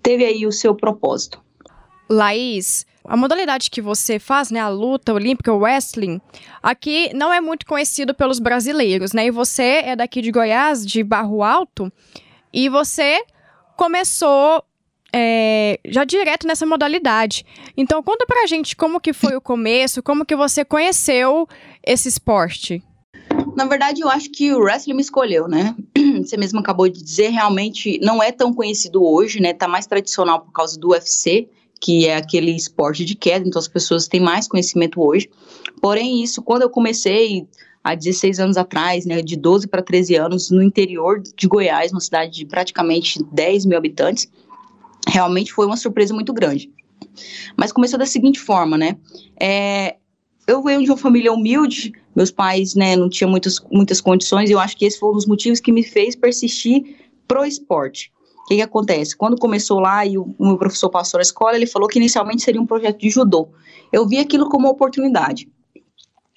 teve 0.00 0.24
aí 0.24 0.46
o 0.46 0.52
seu 0.52 0.72
propósito. 0.76 1.42
Laís, 2.08 2.86
a 3.04 3.16
modalidade 3.16 3.68
que 3.68 3.82
você 3.82 4.20
faz, 4.20 4.48
né, 4.48 4.60
a 4.60 4.68
luta 4.68 5.12
olímpica, 5.12 5.52
o 5.52 5.58
wrestling, 5.58 6.20
aqui 6.62 7.12
não 7.14 7.32
é 7.32 7.40
muito 7.40 7.66
conhecido 7.66 8.14
pelos 8.14 8.38
brasileiros, 8.38 9.12
né? 9.12 9.26
E 9.26 9.30
você 9.32 9.82
é 9.84 9.96
daqui 9.96 10.22
de 10.22 10.30
Goiás, 10.30 10.86
de 10.86 11.02
Barro 11.02 11.42
Alto, 11.42 11.92
e 12.52 12.68
você 12.68 13.24
começou 13.76 14.62
é, 15.12 15.80
já 15.84 16.04
direto 16.04 16.46
nessa 16.46 16.64
modalidade. 16.64 17.44
Então 17.76 18.04
conta 18.04 18.24
pra 18.24 18.46
gente 18.46 18.76
como 18.76 19.00
que 19.00 19.12
foi 19.12 19.34
o 19.34 19.40
começo, 19.40 20.00
como 20.00 20.24
que 20.24 20.36
você 20.36 20.64
conheceu 20.64 21.48
esse 21.84 22.08
esporte. 22.08 22.84
Na 23.60 23.66
verdade, 23.66 24.00
eu 24.00 24.08
acho 24.08 24.30
que 24.30 24.54
o 24.54 24.58
wrestling 24.58 24.94
me 24.94 25.02
escolheu, 25.02 25.46
né? 25.46 25.76
Você 26.24 26.34
mesmo 26.38 26.60
acabou 26.60 26.88
de 26.88 27.04
dizer, 27.04 27.28
realmente 27.28 28.00
não 28.02 28.22
é 28.22 28.32
tão 28.32 28.54
conhecido 28.54 29.04
hoje, 29.04 29.38
né? 29.38 29.52
Tá 29.52 29.68
mais 29.68 29.86
tradicional 29.86 30.40
por 30.40 30.50
causa 30.50 30.80
do 30.80 30.92
UFC, 30.92 31.46
que 31.78 32.06
é 32.06 32.16
aquele 32.16 32.52
esporte 32.52 33.04
de 33.04 33.14
queda, 33.14 33.46
então 33.46 33.60
as 33.60 33.68
pessoas 33.68 34.08
têm 34.08 34.18
mais 34.18 34.48
conhecimento 34.48 35.06
hoje. 35.06 35.28
Porém, 35.78 36.22
isso, 36.22 36.40
quando 36.40 36.62
eu 36.62 36.70
comecei 36.70 37.46
há 37.84 37.94
16 37.94 38.40
anos 38.40 38.56
atrás, 38.56 39.04
né, 39.04 39.20
de 39.20 39.36
12 39.36 39.68
para 39.68 39.82
13 39.82 40.14
anos, 40.14 40.50
no 40.50 40.62
interior 40.62 41.20
de 41.20 41.46
Goiás, 41.46 41.92
uma 41.92 42.00
cidade 42.00 42.32
de 42.32 42.46
praticamente 42.46 43.22
10 43.30 43.66
mil 43.66 43.76
habitantes, 43.76 44.26
realmente 45.06 45.52
foi 45.52 45.66
uma 45.66 45.76
surpresa 45.76 46.14
muito 46.14 46.32
grande. 46.32 46.72
Mas 47.58 47.72
começou 47.72 47.98
da 47.98 48.06
seguinte 48.06 48.40
forma, 48.40 48.78
né? 48.78 48.96
É, 49.38 49.96
eu 50.46 50.62
venho 50.62 50.82
de 50.82 50.90
uma 50.90 50.96
família 50.96 51.30
humilde, 51.30 51.92
meus 52.14 52.30
pais, 52.30 52.74
né, 52.74 52.96
não 52.96 53.08
tinham 53.08 53.30
muitas, 53.30 53.60
muitas 53.70 54.00
condições, 54.00 54.50
e 54.50 54.52
eu 54.52 54.58
acho 54.58 54.76
que 54.76 54.84
esse 54.84 54.98
foi 54.98 55.10
um 55.10 55.14
dos 55.14 55.26
motivos 55.26 55.60
que 55.60 55.72
me 55.72 55.82
fez 55.82 56.16
persistir 56.16 56.96
pro 57.26 57.44
esporte. 57.44 58.12
O 58.44 58.48
que, 58.48 58.56
que 58.56 58.62
acontece? 58.62 59.16
Quando 59.16 59.38
começou 59.38 59.78
lá 59.78 60.04
e 60.04 60.18
o, 60.18 60.34
o 60.38 60.46
meu 60.46 60.58
professor 60.58 60.90
passou 60.90 61.18
na 61.18 61.22
escola, 61.22 61.54
ele 61.54 61.66
falou 61.66 61.88
que 61.88 61.98
inicialmente 61.98 62.42
seria 62.42 62.60
um 62.60 62.66
projeto 62.66 62.98
de 62.98 63.08
judô. 63.08 63.48
Eu 63.92 64.08
vi 64.08 64.18
aquilo 64.18 64.48
como 64.48 64.66
uma 64.66 64.72
oportunidade. 64.72 65.48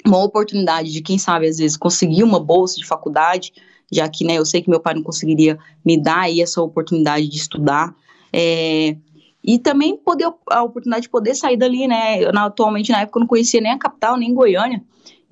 Uma 0.05 0.23
oportunidade 0.23 0.91
de, 0.91 1.01
quem 1.01 1.17
sabe, 1.17 1.47
às 1.47 1.57
vezes, 1.57 1.77
conseguir 1.77 2.23
uma 2.23 2.39
bolsa 2.39 2.75
de 2.75 2.85
faculdade, 2.85 3.53
já 3.91 4.07
que, 4.07 4.23
né, 4.23 4.35
eu 4.35 4.45
sei 4.45 4.61
que 4.61 4.69
meu 4.69 4.79
pai 4.79 4.93
não 4.93 5.01
conseguiria 5.01 5.57
me 5.83 5.99
dar 5.99 6.21
aí 6.21 6.41
essa 6.41 6.61
oportunidade 6.61 7.27
de 7.27 7.37
estudar. 7.37 7.95
É, 8.31 8.95
e 9.43 9.59
também 9.59 9.97
poder 9.97 10.31
a 10.49 10.63
oportunidade 10.63 11.03
de 11.03 11.09
poder 11.09 11.35
sair 11.35 11.57
dali, 11.57 11.87
né? 11.87 12.23
Eu, 12.23 12.31
atualmente, 12.37 12.91
na 12.91 13.01
época, 13.01 13.17
eu 13.17 13.21
não 13.21 13.27
conhecia 13.27 13.59
nem 13.59 13.71
a 13.71 13.77
capital, 13.77 14.17
nem 14.17 14.33
Goiânia. 14.33 14.83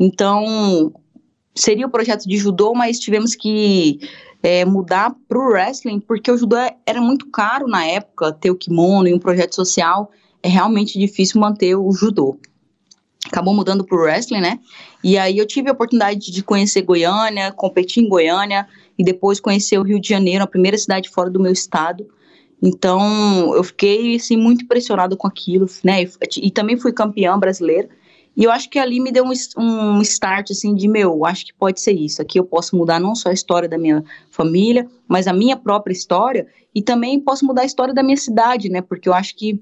Então, 0.03 0.91
seria 1.53 1.85
o 1.85 1.89
projeto 1.91 2.27
de 2.27 2.35
judô, 2.35 2.73
mas 2.73 2.99
tivemos 2.99 3.35
que 3.35 3.99
é, 4.41 4.65
mudar 4.65 5.15
para 5.29 5.37
o 5.37 5.49
wrestling, 5.49 5.99
porque 5.99 6.31
o 6.31 6.37
judô 6.37 6.55
era 6.87 6.99
muito 6.99 7.29
caro 7.29 7.67
na 7.67 7.85
época, 7.85 8.33
ter 8.33 8.49
o 8.49 8.55
kimono 8.55 9.07
e 9.07 9.13
um 9.13 9.19
projeto 9.19 9.53
social, 9.53 10.09
é 10.41 10.49
realmente 10.49 10.97
difícil 10.97 11.39
manter 11.39 11.75
o 11.75 11.91
judô. 11.91 12.39
Acabou 13.27 13.53
mudando 13.53 13.85
para 13.85 13.95
o 13.95 14.01
wrestling, 14.01 14.41
né? 14.41 14.59
E 15.03 15.19
aí 15.19 15.37
eu 15.37 15.45
tive 15.45 15.69
a 15.69 15.73
oportunidade 15.73 16.31
de 16.31 16.43
conhecer 16.43 16.81
Goiânia, 16.81 17.51
competir 17.51 18.03
em 18.03 18.09
Goiânia, 18.09 18.67
e 18.97 19.03
depois 19.03 19.39
conhecer 19.39 19.77
o 19.77 19.83
Rio 19.83 19.99
de 19.99 20.09
Janeiro, 20.09 20.43
a 20.43 20.47
primeira 20.47 20.79
cidade 20.79 21.09
fora 21.09 21.29
do 21.29 21.39
meu 21.39 21.51
estado. 21.51 22.07
Então, 22.59 23.55
eu 23.55 23.63
fiquei, 23.63 24.15
assim, 24.15 24.35
muito 24.35 24.63
impressionado 24.63 25.15
com 25.15 25.27
aquilo, 25.27 25.67
né? 25.83 26.03
E, 26.37 26.49
também 26.49 26.75
fui 26.75 26.91
campeã 26.91 27.37
brasileira. 27.37 27.87
E 28.35 28.43
eu 28.45 28.51
acho 28.51 28.69
que 28.69 28.79
ali 28.79 28.99
me 28.99 29.11
deu 29.11 29.25
um, 29.25 29.33
um 29.61 30.01
start, 30.01 30.51
assim, 30.51 30.73
de, 30.73 30.87
meu, 30.87 31.25
acho 31.25 31.45
que 31.47 31.53
pode 31.53 31.81
ser 31.81 31.91
isso. 31.91 32.21
Aqui 32.21 32.39
eu 32.39 32.45
posso 32.45 32.75
mudar 32.75 32.99
não 32.99 33.13
só 33.13 33.29
a 33.29 33.33
história 33.33 33.67
da 33.67 33.77
minha 33.77 34.03
família, 34.29 34.87
mas 35.07 35.27
a 35.27 35.33
minha 35.33 35.57
própria 35.57 35.93
história. 35.93 36.47
E 36.73 36.81
também 36.81 37.19
posso 37.19 37.45
mudar 37.45 37.63
a 37.63 37.65
história 37.65 37.93
da 37.93 38.01
minha 38.01 38.17
cidade, 38.17 38.69
né? 38.69 38.81
Porque 38.81 39.09
eu 39.09 39.13
acho 39.13 39.35
que 39.35 39.61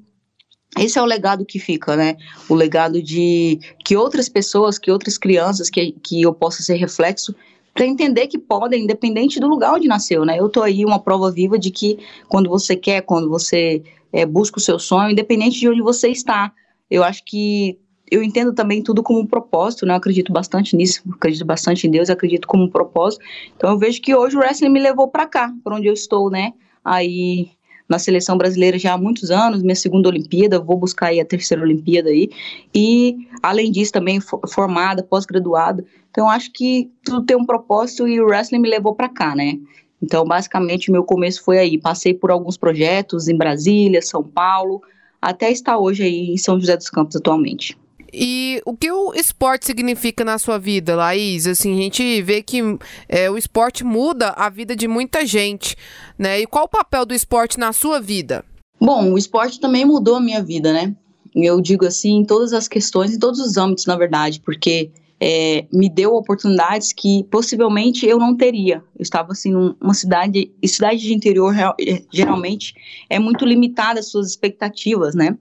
esse 0.78 1.00
é 1.00 1.02
o 1.02 1.06
legado 1.06 1.46
que 1.46 1.58
fica, 1.58 1.96
né? 1.96 2.16
O 2.48 2.54
legado 2.54 3.02
de 3.02 3.60
que 3.84 3.98
outras 3.98 4.30
pessoas, 4.30 4.78
que 4.78 4.92
outras 4.92 5.18
crianças, 5.18 5.70
que, 5.70 5.94
que 6.04 6.22
eu 6.22 6.32
possa 6.32 6.62
ser 6.62 6.76
reflexo, 6.76 7.34
para 7.74 7.88
entender 7.88 8.28
que 8.28 8.38
podem, 8.38 8.84
independente 8.84 9.40
do 9.40 9.48
lugar 9.48 9.74
onde 9.74 9.88
nasceu, 9.88 10.26
né? 10.26 10.40
Eu 10.40 10.48
tô 10.48 10.62
aí 10.62 10.86
uma 10.86 11.00
prova 11.00 11.32
viva 11.32 11.58
de 11.58 11.72
que 11.72 11.98
quando 12.28 12.50
você 12.50 12.76
quer, 12.76 13.02
quando 13.02 13.30
você 13.30 13.82
é, 14.14 14.26
busca 14.26 14.60
o 14.60 14.62
seu 14.62 14.78
sonho, 14.78 15.12
independente 15.12 15.60
de 15.60 15.70
onde 15.70 15.82
você 15.82 16.10
está, 16.10 16.52
eu 16.90 17.04
acho 17.04 17.24
que 17.26 17.80
eu 18.12 18.24
entendo 18.24 18.54
também 18.54 18.82
tudo 18.82 19.04
como 19.04 19.20
um 19.20 19.26
propósito, 19.26 19.86
né? 19.86 19.94
Eu 19.94 19.98
acredito 19.98 20.32
bastante 20.32 20.76
nisso, 20.76 21.02
acredito 21.14 21.46
bastante 21.46 21.88
em 21.88 21.92
Deus, 21.92 22.10
acredito 22.10 22.48
como 22.48 22.64
um 22.64 22.70
propósito. 22.70 23.24
Então 23.56 23.70
eu 23.70 23.78
vejo 23.78 24.02
que 24.02 24.16
hoje 24.16 24.36
o 24.36 24.40
wrestling 24.40 24.70
me 24.70 24.80
levou 24.80 25.08
para 25.08 25.26
cá, 25.26 25.54
para 25.64 25.76
onde 25.76 25.88
eu 25.88 25.94
estou, 25.94 26.30
né? 26.30 26.54
Aí 26.84 27.50
na 27.90 27.98
seleção 27.98 28.38
brasileira 28.38 28.78
já 28.78 28.94
há 28.94 28.98
muitos 28.98 29.32
anos, 29.32 29.64
minha 29.64 29.76
segunda 29.76 30.08
Olimpíada, 30.08 30.60
vou 30.60 30.78
buscar 30.78 31.08
aí 31.08 31.20
a 31.20 31.26
terceira 31.26 31.64
Olimpíada 31.64 32.10
aí. 32.10 32.30
E, 32.74 33.18
além 33.42 33.72
disso, 33.72 33.92
também 33.92 34.20
formada, 34.48 35.02
pós-graduada. 35.02 35.84
Então, 36.12 36.30
acho 36.30 36.52
que 36.52 36.92
tudo 37.04 37.26
tem 37.26 37.36
um 37.36 37.46
propósito 37.46 38.08
e 38.08 38.22
o 38.22 38.28
wrestling 38.28 38.60
me 38.60 38.70
levou 38.70 38.94
para 38.94 39.10
cá, 39.10 39.36
né? 39.36 39.58
Então, 40.02 40.24
basicamente, 40.24 40.92
meu 40.92 41.04
começo 41.04 41.44
foi 41.44 41.58
aí. 41.58 41.80
Passei 41.80 42.14
por 42.14 42.30
alguns 42.30 42.58
projetos 42.58 43.28
em 43.28 43.36
Brasília, 43.36 44.04
São 44.04 44.24
Paulo, 44.24 44.82
até 45.20 45.52
estar 45.52 45.80
hoje 45.80 46.04
aí 46.04 46.30
em 46.30 46.38
São 46.38 46.60
José 46.60 46.78
dos 46.78 46.92
Campos 46.92 47.16
atualmente. 47.16 47.76
E 48.14 48.62
o 48.66 48.76
que 48.76 48.92
o 48.92 49.14
esporte 49.14 49.66
significa 49.66 50.24
na 50.24 50.38
sua 50.38 50.58
vida, 50.58 50.96
Laís? 50.96 51.48
Assim, 51.48 51.74
a 51.74 51.82
gente 51.82 52.22
vê 52.22 52.42
que 52.42 52.60
é, 53.08 53.30
o 53.30 53.38
esporte 53.38 53.84
muda 53.84 54.30
a 54.30 54.50
vida 54.50 54.76
de 54.76 54.88
muita 54.88 55.26
gente, 55.26 55.76
né? 56.18 56.40
E 56.40 56.48
qual 56.48 56.66
o 56.66 56.70
papel 56.70 57.06
do 57.06 57.14
esporte 57.14 57.60
na 57.60 57.74
sua 57.74 58.00
vida? 58.00 58.44
Bom, 58.80 59.14
o 59.14 59.18
esporte 59.18 59.60
também 59.60 59.86
mudou 59.86 60.16
a 60.16 60.22
minha 60.22 60.42
vida, 60.42 60.72
né? 60.72 60.96
Eu 61.36 61.62
digo 61.62 61.86
assim, 61.86 62.18
em 62.18 62.26
todas 62.26 62.54
as 62.54 62.68
questões, 62.68 63.14
em 63.14 63.20
todos 63.20 63.40
os 63.40 63.58
âmbitos, 63.58 63.86
na 63.86 63.96
verdade, 63.96 64.40
porque 64.40 64.92
é, 65.20 65.66
me 65.72 65.90
deu 65.90 66.14
oportunidades 66.16 66.94
que 66.94 67.26
possivelmente 67.26 68.06
eu 68.06 68.18
não 68.18 68.36
teria. 68.36 68.78
Eu 68.98 69.04
estava 69.04 69.34
assim 69.34 69.52
numa 69.52 69.94
cidade, 69.94 70.52
cidade 70.66 71.02
de 71.02 71.14
interior 71.14 71.54
é, 71.58 72.04
geralmente 72.12 72.74
é 73.10 73.20
muito 73.20 73.46
limitada 73.46 74.00
as 74.00 74.10
suas 74.10 74.30
expectativas, 74.30 75.14
né? 75.14 75.38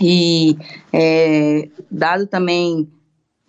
E 0.00 0.56
é, 0.92 1.68
dado 1.90 2.26
também 2.26 2.88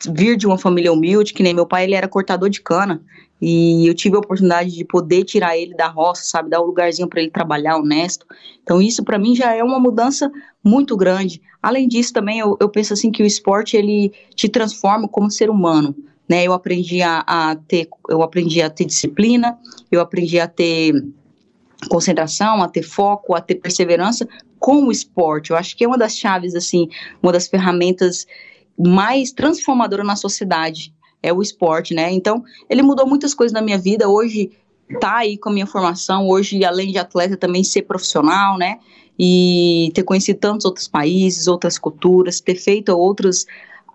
vir 0.08 0.38
de 0.38 0.48
uma 0.48 0.58
família 0.58 0.94
humilde, 0.94 1.34
que 1.34 1.44
nem 1.44 1.54
meu 1.54 1.66
pai, 1.66 1.84
ele 1.84 1.96
era 1.96 2.08
cortador 2.08 2.50
de 2.50 2.62
cana. 2.62 3.02
E 3.42 3.88
eu 3.88 3.94
tive 3.94 4.16
a 4.16 4.20
oportunidade 4.20 4.72
de 4.72 4.84
poder 4.84 5.24
tirar 5.24 5.58
ele 5.58 5.74
da 5.74 5.88
roça, 5.88 6.24
sabe, 6.26 6.50
dar 6.50 6.62
um 6.62 6.66
lugarzinho 6.66 7.08
para 7.08 7.22
ele 7.22 7.32
trabalhar 7.32 7.78
honesto. 7.78 8.26
Então 8.62 8.82
isso 8.82 9.04
para 9.04 9.18
mim 9.18 9.34
já 9.34 9.56
é 9.56 9.64
uma 9.64 9.80
mudança 9.80 10.30
muito 10.64 10.98
grande. 10.98 11.42
Além 11.62 11.88
disso 11.88 12.12
também 12.12 12.40
eu, 12.40 12.58
eu 12.60 12.68
penso 12.68 12.94
assim 12.94 13.12
que 13.12 13.24
o 13.24 13.26
esporte 13.26 13.78
ele 13.78 14.12
te 14.36 14.50
transforma 14.50 15.08
como 15.08 15.32
ser 15.32 15.50
humano, 15.50 15.96
né? 16.28 16.44
Eu 16.44 16.52
aprendi 16.52 17.02
a, 17.02 17.24
a 17.26 17.56
ter 17.56 17.88
eu 18.10 18.22
aprendi 18.22 18.62
a 18.62 18.70
ter 18.70 18.84
disciplina, 18.84 19.58
eu 19.90 20.02
aprendi 20.02 20.38
a 20.38 20.48
ter 20.48 20.94
concentração, 21.90 22.62
a 22.62 22.68
ter 22.68 22.84
foco, 22.84 23.34
a 23.34 23.40
ter 23.40 23.56
perseverança 23.56 24.28
com 24.60 24.84
o 24.86 24.92
esporte. 24.92 25.52
Eu 25.52 25.58
acho 25.58 25.76
que 25.76 25.84
é 25.84 25.88
uma 25.88 25.98
das 25.98 26.16
chaves 26.16 26.56
assim, 26.56 26.90
uma 27.22 27.32
das 27.32 27.48
ferramentas 27.48 28.28
mais 28.78 29.32
transformadora 29.32 30.04
na 30.04 30.16
sociedade 30.16 30.94
é 31.22 31.34
o 31.34 31.42
esporte, 31.42 31.94
né? 31.94 32.12
Então, 32.12 32.44
ele 32.70 32.82
mudou 32.82 33.08
muitas 33.08 33.34
coisas 33.34 33.54
na 33.54 33.62
minha 33.62 33.78
vida. 33.78 34.08
Hoje 34.08 34.52
tá 35.00 35.18
aí 35.18 35.38
com 35.38 35.50
a 35.50 35.54
minha 35.54 35.68
formação, 35.68 36.28
hoje 36.28 36.64
além 36.64 36.92
de 36.92 36.98
atleta 36.98 37.36
também 37.36 37.64
ser 37.64 37.84
profissional, 37.84 38.58
né? 38.58 38.80
E 39.18 39.92
ter 39.94 40.04
conhecido 40.04 40.40
tantos 40.40 40.66
outros 40.66 40.88
países, 40.88 41.48
outras 41.48 41.78
culturas, 41.78 42.40
ter 42.40 42.56
feito 42.56 42.90
outras 42.90 43.46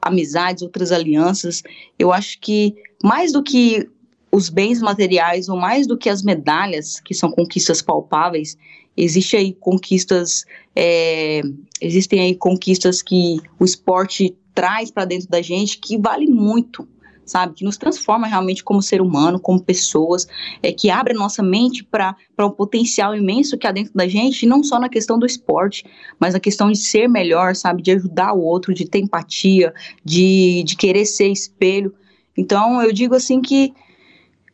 amizades, 0.02 0.62
outras 0.62 0.92
alianças. 0.92 1.62
Eu 1.99 2.12
acho 2.12 2.38
que 2.40 2.76
mais 3.02 3.33
do 3.33 3.42
que 3.42 3.88
os 4.30 4.50
bens 4.50 4.83
materiais 4.83 5.49
ou 5.49 5.56
mais 5.56 5.87
do 5.87 5.97
que 5.97 6.11
as 6.11 6.23
medalhas, 6.23 7.00
que 7.00 7.14
são 7.14 7.30
conquistas 7.30 7.80
palpáveis, 7.80 8.59
existe 8.96 9.36
aí 9.36 9.52
conquistas, 9.52 10.44
é, 10.74 11.42
existem 11.80 12.20
aí 12.20 12.34
conquistas 12.34 13.02
que 13.02 13.38
o 13.58 13.64
esporte 13.64 14.36
traz 14.54 14.90
para 14.90 15.04
dentro 15.04 15.28
da 15.28 15.42
gente 15.42 15.78
que 15.78 15.98
vale 15.98 16.26
muito, 16.26 16.86
sabe? 17.24 17.54
Que 17.54 17.64
nos 17.64 17.76
transforma 17.76 18.26
realmente 18.26 18.62
como 18.62 18.80
ser 18.80 19.00
humano, 19.00 19.40
como 19.40 19.60
pessoas, 19.60 20.26
é, 20.62 20.72
que 20.72 20.90
abre 20.90 21.14
a 21.14 21.18
nossa 21.18 21.42
mente 21.42 21.82
para 21.82 22.16
um 22.40 22.50
potencial 22.50 23.16
imenso 23.16 23.58
que 23.58 23.66
há 23.66 23.72
dentro 23.72 23.92
da 23.94 24.06
gente, 24.06 24.46
não 24.46 24.62
só 24.62 24.78
na 24.78 24.88
questão 24.88 25.18
do 25.18 25.26
esporte, 25.26 25.84
mas 26.20 26.34
na 26.34 26.40
questão 26.40 26.70
de 26.70 26.78
ser 26.78 27.08
melhor, 27.08 27.56
sabe? 27.56 27.82
De 27.82 27.90
ajudar 27.92 28.32
o 28.34 28.40
outro, 28.40 28.72
de 28.72 28.84
ter 28.84 29.00
empatia, 29.00 29.74
de, 30.04 30.62
de 30.64 30.76
querer 30.76 31.06
ser 31.06 31.28
espelho. 31.28 31.94
Então, 32.36 32.82
eu 32.82 32.92
digo 32.92 33.14
assim 33.14 33.40
que 33.40 33.72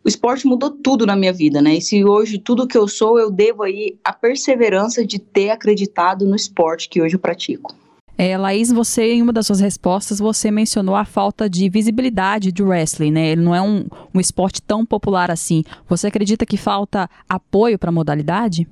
o 0.04 0.09
esporte 0.09 0.47
mudou 0.47 0.71
tudo 0.71 1.04
na 1.04 1.14
minha 1.14 1.33
vida, 1.33 1.61
né? 1.61 1.75
E 1.75 1.80
se 1.80 2.04
hoje 2.04 2.38
tudo 2.38 2.66
que 2.66 2.76
eu 2.76 2.88
sou, 2.88 3.19
eu 3.19 3.30
devo 3.30 3.62
aí 3.62 3.99
a 4.02 4.12
perseverança 4.12 5.04
de 5.04 5.19
ter 5.19 5.50
acreditado 5.50 6.26
no 6.26 6.35
esporte 6.35 6.88
que 6.88 7.02
hoje 7.02 7.16
eu 7.16 7.21
pratico. 7.21 7.75
É, 8.16 8.37
Laís, 8.37 8.71
você, 8.71 9.14
em 9.14 9.23
uma 9.23 9.33
das 9.33 9.47
suas 9.47 9.61
respostas, 9.61 10.19
você 10.19 10.50
mencionou 10.50 10.95
a 10.95 11.07
falta 11.07 11.49
de 11.49 11.69
visibilidade 11.71 12.52
do 12.52 12.66
wrestling, 12.66 13.11
né? 13.11 13.30
Ele 13.30 13.40
não 13.40 13.54
é 13.54 13.62
um, 13.62 13.87
um 14.14 14.21
esporte 14.21 14.61
tão 14.61 14.85
popular 14.85 15.30
assim. 15.30 15.64
Você 15.88 16.07
acredita 16.07 16.45
que 16.45 16.59
falta 16.59 17.09
apoio 17.26 17.78
para 17.78 17.88
a 17.88 17.92
modalidade? 17.92 18.69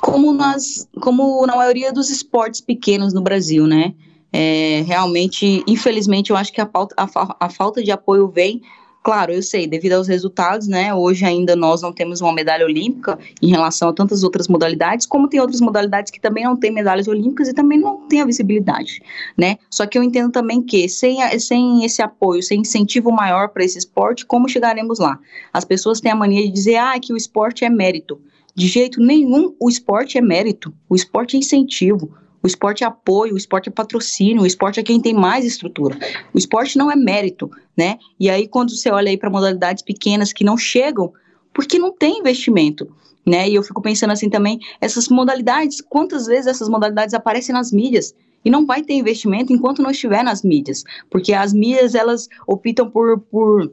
Como, 0.00 0.34
nas, 0.34 0.86
como 1.00 1.46
na 1.46 1.56
maioria 1.56 1.90
dos 1.92 2.10
esportes 2.10 2.60
pequenos 2.60 3.14
no 3.14 3.22
Brasil, 3.22 3.66
né? 3.66 3.94
É, 4.30 4.84
realmente, 4.86 5.64
infelizmente, 5.66 6.30
eu 6.30 6.36
acho 6.36 6.52
que 6.52 6.60
a, 6.60 6.68
a, 6.96 7.36
a 7.40 7.48
falta 7.48 7.82
de 7.82 7.90
apoio 7.90 8.28
vem 8.28 8.60
Claro, 9.02 9.32
eu 9.32 9.42
sei, 9.42 9.66
devido 9.66 9.94
aos 9.94 10.06
resultados, 10.06 10.68
né? 10.68 10.92
Hoje 10.92 11.24
ainda 11.24 11.56
nós 11.56 11.80
não 11.80 11.90
temos 11.90 12.20
uma 12.20 12.34
medalha 12.34 12.66
olímpica 12.66 13.18
em 13.40 13.48
relação 13.48 13.88
a 13.88 13.92
tantas 13.94 14.22
outras 14.22 14.46
modalidades, 14.46 15.06
como 15.06 15.26
tem 15.26 15.40
outras 15.40 15.62
modalidades 15.62 16.10
que 16.10 16.20
também 16.20 16.44
não 16.44 16.54
têm 16.54 16.70
medalhas 16.70 17.08
olímpicas 17.08 17.48
e 17.48 17.54
também 17.54 17.78
não 17.78 18.06
têm 18.08 18.20
a 18.20 18.26
visibilidade, 18.26 19.00
né? 19.38 19.56
Só 19.70 19.86
que 19.86 19.96
eu 19.96 20.02
entendo 20.02 20.30
também 20.30 20.60
que 20.60 20.86
sem, 20.86 21.16
sem 21.38 21.82
esse 21.82 22.02
apoio, 22.02 22.42
sem 22.42 22.60
incentivo 22.60 23.10
maior 23.10 23.48
para 23.48 23.64
esse 23.64 23.78
esporte, 23.78 24.26
como 24.26 24.50
chegaremos 24.50 24.98
lá? 24.98 25.18
As 25.50 25.64
pessoas 25.64 25.98
têm 25.98 26.12
a 26.12 26.16
mania 26.16 26.42
de 26.42 26.50
dizer, 26.50 26.76
ah, 26.76 27.00
que 27.00 27.12
o 27.12 27.16
esporte 27.16 27.64
é 27.64 27.70
mérito. 27.70 28.20
De 28.54 28.66
jeito 28.66 29.00
nenhum, 29.00 29.54
o 29.58 29.70
esporte 29.70 30.18
é 30.18 30.20
mérito. 30.20 30.74
O 30.90 30.94
esporte 30.94 31.36
é 31.36 31.38
incentivo. 31.38 32.12
O 32.42 32.46
esporte 32.46 32.84
é 32.84 32.86
apoio, 32.86 33.34
o 33.34 33.36
esporte 33.36 33.68
é 33.68 33.72
patrocínio, 33.72 34.42
o 34.42 34.46
esporte 34.46 34.80
é 34.80 34.82
quem 34.82 35.00
tem 35.00 35.12
mais 35.12 35.44
estrutura. 35.44 35.98
O 36.32 36.38
esporte 36.38 36.78
não 36.78 36.90
é 36.90 36.96
mérito, 36.96 37.50
né? 37.76 37.98
E 38.18 38.30
aí 38.30 38.48
quando 38.48 38.70
você 38.70 38.90
olha 38.90 39.10
aí 39.10 39.16
para 39.16 39.28
modalidades 39.28 39.82
pequenas 39.82 40.32
que 40.32 40.44
não 40.44 40.56
chegam, 40.56 41.12
porque 41.52 41.78
não 41.78 41.92
tem 41.92 42.18
investimento, 42.18 42.90
né? 43.26 43.48
E 43.48 43.54
eu 43.54 43.62
fico 43.62 43.82
pensando 43.82 44.12
assim 44.12 44.30
também, 44.30 44.58
essas 44.80 45.08
modalidades, 45.08 45.80
quantas 45.80 46.26
vezes 46.26 46.46
essas 46.46 46.68
modalidades 46.68 47.14
aparecem 47.14 47.54
nas 47.54 47.70
mídias? 47.70 48.14
E 48.42 48.50
não 48.50 48.64
vai 48.64 48.82
ter 48.82 48.94
investimento 48.94 49.52
enquanto 49.52 49.82
não 49.82 49.90
estiver 49.90 50.24
nas 50.24 50.42
mídias, 50.42 50.82
porque 51.10 51.34
as 51.34 51.52
mídias 51.52 51.94
elas 51.94 52.26
optam 52.46 52.90
por, 52.90 53.20
por 53.20 53.70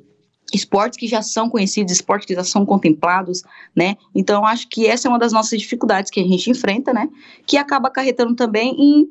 esportes 0.54 0.98
que 0.98 1.08
já 1.08 1.22
são 1.22 1.50
conhecidos, 1.50 1.92
esportes 1.92 2.26
que 2.26 2.34
já 2.34 2.44
são 2.44 2.66
contemplados, 2.66 3.44
né? 3.76 3.96
Então, 4.16 4.46
acho 4.46 4.68
que 4.70 4.88
essa 4.88 5.08
é 5.08 5.10
uma 5.10 5.20
das 5.20 5.34
nossas 5.34 5.60
dificuldades 5.60 6.10
que 6.10 6.20
a 6.20 6.24
gente 6.24 6.50
enfrenta, 6.50 6.94
né? 6.94 7.10
Que 7.46 7.58
acaba 7.58 7.90
acarretando 7.90 8.34
também 8.36 8.76
em 8.80 9.08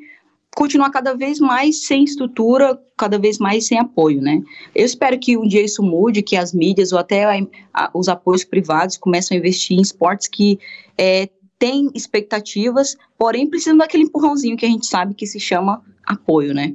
continuar 0.55 0.89
cada 0.89 1.15
vez 1.15 1.39
mais 1.39 1.85
sem 1.85 2.05
estrutura, 2.05 2.81
cada 2.97 3.19
vez 3.19 3.39
mais 3.39 3.67
sem 3.67 3.79
apoio, 3.79 4.23
né? 4.23 4.43
Eu 4.75 4.87
espero 4.87 5.19
que 5.19 5.37
um 5.37 5.47
dia 5.47 5.63
isso 5.63 5.83
mude, 5.83 6.23
que 6.23 6.37
as 6.37 6.55
mídias 6.55 6.93
ou 6.93 6.99
até 6.99 7.25
a, 7.25 7.47
a, 7.75 7.91
os 7.93 8.09
apoios 8.09 8.43
privados 8.43 8.97
comecem 8.97 9.37
a 9.37 9.41
investir 9.41 9.77
em 9.77 9.83
esportes 9.83 10.29
que 10.29 10.59
é, 10.97 11.29
têm 11.59 11.91
expectativas, 11.95 12.97
porém 13.19 13.47
precisam 13.47 13.77
daquele 13.77 14.05
empurrãozinho 14.05 14.57
que 14.57 14.65
a 14.65 14.69
gente 14.69 14.87
sabe 14.87 15.15
que 15.15 15.27
se 15.27 15.39
chama 15.39 15.83
apoio, 16.07 16.55
né? 16.55 16.75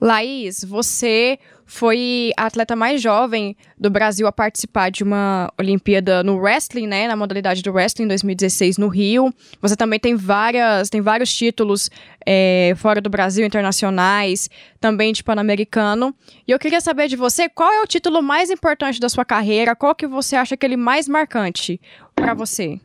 Laís, 0.00 0.62
você 0.62 1.38
foi 1.64 2.32
a 2.36 2.46
atleta 2.46 2.76
mais 2.76 3.02
jovem 3.02 3.56
do 3.76 3.90
Brasil 3.90 4.26
a 4.26 4.32
participar 4.32 4.90
de 4.90 5.02
uma 5.02 5.52
Olimpíada 5.58 6.22
no 6.22 6.36
wrestling, 6.36 6.86
né, 6.86 7.08
na 7.08 7.16
modalidade 7.16 7.60
do 7.60 7.72
wrestling 7.72 8.04
em 8.04 8.08
2016 8.08 8.78
no 8.78 8.86
Rio. 8.86 9.34
Você 9.60 9.74
também 9.74 9.98
tem 9.98 10.14
várias, 10.14 10.88
tem 10.88 11.00
vários 11.00 11.34
títulos 11.34 11.90
é, 12.24 12.72
fora 12.76 13.00
do 13.00 13.10
Brasil, 13.10 13.44
internacionais, 13.44 14.48
também 14.80 15.12
de 15.12 15.24
Pan-Americano. 15.24 16.14
E 16.46 16.52
eu 16.52 16.58
queria 16.58 16.80
saber 16.80 17.08
de 17.08 17.16
você, 17.16 17.48
qual 17.48 17.72
é 17.72 17.82
o 17.82 17.86
título 17.86 18.22
mais 18.22 18.48
importante 18.48 19.00
da 19.00 19.08
sua 19.08 19.24
carreira? 19.24 19.74
Qual 19.74 19.94
que 19.94 20.06
você 20.06 20.36
acha 20.36 20.54
aquele 20.54 20.76
mais 20.76 21.08
marcante 21.08 21.80
para 22.14 22.32
você? 22.32 22.80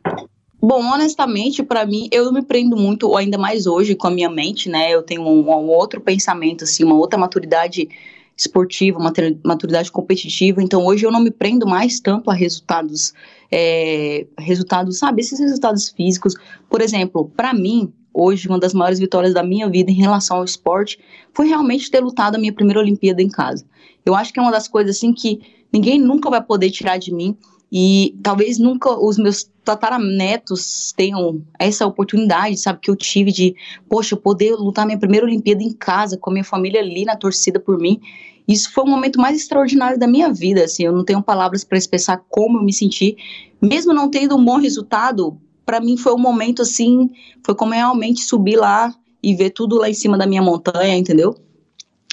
Bom, 0.64 0.80
honestamente, 0.84 1.60
para 1.60 1.84
mim, 1.84 2.08
eu 2.12 2.32
me 2.32 2.40
prendo 2.40 2.76
muito, 2.76 3.16
ainda 3.16 3.36
mais 3.36 3.66
hoje, 3.66 3.96
com 3.96 4.06
a 4.06 4.10
minha 4.12 4.30
mente, 4.30 4.68
né? 4.68 4.94
Eu 4.94 5.02
tenho 5.02 5.22
um, 5.22 5.50
um 5.50 5.68
outro 5.68 6.00
pensamento, 6.00 6.62
assim, 6.62 6.84
uma 6.84 6.94
outra 6.94 7.18
maturidade 7.18 7.88
esportiva, 8.36 8.96
uma 8.96 9.12
maturidade 9.44 9.90
competitiva. 9.90 10.62
Então, 10.62 10.86
hoje 10.86 11.04
eu 11.04 11.10
não 11.10 11.18
me 11.18 11.32
prendo 11.32 11.66
mais 11.66 11.98
tanto 11.98 12.30
a 12.30 12.34
resultados, 12.34 13.12
é, 13.50 14.24
resultados, 14.38 14.98
sabe, 14.98 15.22
esses 15.22 15.40
resultados 15.40 15.88
físicos. 15.88 16.34
Por 16.70 16.80
exemplo, 16.80 17.28
para 17.36 17.52
mim, 17.52 17.92
hoje, 18.14 18.46
uma 18.46 18.60
das 18.60 18.72
maiores 18.72 19.00
vitórias 19.00 19.34
da 19.34 19.42
minha 19.42 19.68
vida 19.68 19.90
em 19.90 19.94
relação 19.94 20.36
ao 20.36 20.44
esporte 20.44 20.96
foi 21.34 21.48
realmente 21.48 21.90
ter 21.90 21.98
lutado 21.98 22.36
a 22.36 22.38
minha 22.38 22.52
primeira 22.52 22.78
Olimpíada 22.78 23.20
em 23.20 23.28
casa. 23.28 23.64
Eu 24.06 24.14
acho 24.14 24.32
que 24.32 24.38
é 24.38 24.42
uma 24.42 24.52
das 24.52 24.68
coisas, 24.68 24.96
assim, 24.96 25.12
que 25.12 25.40
ninguém 25.72 25.98
nunca 25.98 26.30
vai 26.30 26.40
poder 26.40 26.70
tirar 26.70 26.98
de 26.98 27.12
mim. 27.12 27.36
E 27.74 28.14
talvez 28.22 28.58
nunca 28.58 28.90
os 28.90 29.16
meus 29.16 29.50
tataranetos 29.64 30.92
tenham 30.94 31.42
essa 31.58 31.86
oportunidade, 31.86 32.58
sabe, 32.58 32.80
que 32.82 32.90
eu 32.90 32.96
tive 32.96 33.32
de, 33.32 33.54
poxa, 33.88 34.14
poder 34.14 34.54
lutar 34.56 34.84
minha 34.84 34.98
primeira 34.98 35.24
Olimpíada 35.24 35.62
em 35.62 35.72
casa, 35.72 36.18
com 36.18 36.28
a 36.28 36.32
minha 36.34 36.44
família 36.44 36.80
ali 36.80 37.06
na 37.06 37.16
torcida 37.16 37.58
por 37.58 37.78
mim. 37.78 37.98
Isso 38.46 38.70
foi 38.72 38.84
o 38.84 38.86
momento 38.86 39.18
mais 39.18 39.38
extraordinário 39.38 39.98
da 39.98 40.06
minha 40.06 40.30
vida, 40.30 40.64
assim, 40.64 40.84
eu 40.84 40.92
não 40.92 41.02
tenho 41.02 41.22
palavras 41.22 41.64
para 41.64 41.78
expressar 41.78 42.22
como 42.28 42.58
eu 42.58 42.62
me 42.62 42.74
senti. 42.74 43.16
Mesmo 43.60 43.94
não 43.94 44.10
tendo 44.10 44.36
um 44.36 44.44
bom 44.44 44.58
resultado, 44.58 45.40
para 45.64 45.80
mim 45.80 45.96
foi 45.96 46.12
um 46.12 46.18
momento 46.18 46.60
assim, 46.60 47.08
foi 47.42 47.54
como 47.54 47.72
realmente 47.72 48.22
subir 48.22 48.56
lá 48.56 48.94
e 49.22 49.34
ver 49.34 49.50
tudo 49.50 49.76
lá 49.76 49.88
em 49.88 49.94
cima 49.94 50.18
da 50.18 50.26
minha 50.26 50.42
montanha, 50.42 50.94
entendeu? 50.94 51.34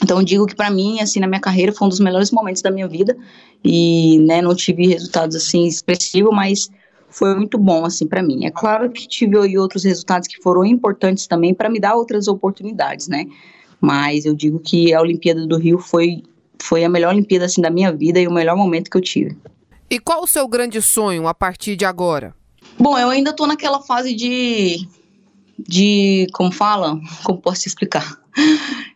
Então, 0.04 0.20
eu 0.20 0.24
digo 0.24 0.46
que 0.46 0.56
para 0.56 0.70
mim, 0.70 1.00
assim, 1.02 1.20
na 1.20 1.28
minha 1.28 1.42
carreira, 1.42 1.74
foi 1.74 1.86
um 1.86 1.90
dos 1.90 2.00
melhores 2.00 2.32
momentos 2.32 2.62
da 2.62 2.72
minha 2.72 2.88
vida. 2.88 3.18
E, 3.64 4.20
né, 4.20 4.42
não 4.42 4.56
tive 4.56 4.88
resultados, 4.88 5.36
assim, 5.36 5.66
expressivos, 5.66 6.34
mas 6.34 6.70
foi 7.10 7.36
muito 7.36 7.58
bom 7.58 7.86
assim 7.86 8.08
para 8.08 8.22
mim. 8.22 8.46
É 8.46 8.52
claro 8.52 8.90
que 8.92 9.08
tive 9.08 9.38
aí 9.38 9.58
outros 9.58 9.84
resultados 9.84 10.28
que 10.28 10.42
foram 10.42 10.64
importantes 10.64 11.28
também 11.28 11.54
para 11.54 11.70
me 11.70 11.80
dar 11.80 11.96
outras 11.96 12.28
oportunidades, 12.28 13.08
né? 13.08 13.26
Mas 13.82 14.26
eu 14.26 14.34
digo 14.36 14.60
que 14.60 14.94
a 14.94 15.02
Olimpíada 15.02 15.46
do 15.48 15.58
Rio 15.58 15.80
foi 15.80 16.24
foi 16.62 16.84
a 16.84 16.90
melhor 16.90 17.14
Olimpíada 17.14 17.46
assim 17.46 17.62
da 17.62 17.70
minha 17.70 17.92
vida 17.92 18.20
e 18.20 18.28
o 18.28 18.32
melhor 18.32 18.56
momento 18.56 18.92
que 18.92 18.98
eu 18.98 19.02
tive. 19.02 19.36
E 19.90 19.98
qual 19.98 20.24
o 20.24 20.28
seu 20.28 20.48
grande 20.48 20.82
sonho 20.82 21.28
a 21.28 21.34
partir 21.34 21.76
de 21.76 21.86
agora? 21.86 22.36
Bom, 22.78 22.98
eu 22.98 23.10
ainda 23.10 23.34
tô 23.34 23.48
naquela 23.48 23.82
fase 23.82 24.14
de 24.14 24.88
de 25.58 26.28
como 26.34 26.52
fala, 26.52 27.00
como 27.24 27.42
posso 27.42 27.62
te 27.62 27.68
explicar? 27.68 28.18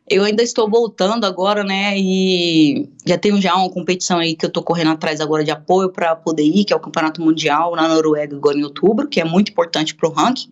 Eu 0.10 0.24
ainda 0.24 0.44
estou 0.44 0.70
voltando 0.70 1.26
agora, 1.26 1.64
né? 1.64 1.98
E 1.98 2.90
já 3.06 3.18
tenho 3.18 3.42
já 3.42 3.56
uma 3.56 3.70
competição 3.70 4.20
aí 4.20 4.36
que 4.36 4.46
eu 4.46 4.50
tô 4.50 4.62
correndo 4.62 4.92
atrás 4.92 5.22
agora 5.22 5.44
de 5.44 5.52
apoio 5.52 5.90
para 5.90 6.16
poder 6.16 6.44
ir, 6.44 6.66
que 6.66 6.74
é 6.74 6.76
o 6.76 6.80
Campeonato 6.80 7.22
Mundial 7.22 7.76
na 7.76 7.88
Noruega 7.88 8.36
agora 8.36 8.58
em 8.58 8.64
outubro, 8.64 9.08
que 9.08 9.22
é 9.22 9.24
muito 9.24 9.52
importante 9.52 9.96
pro 9.96 10.12
ranking. 10.12 10.50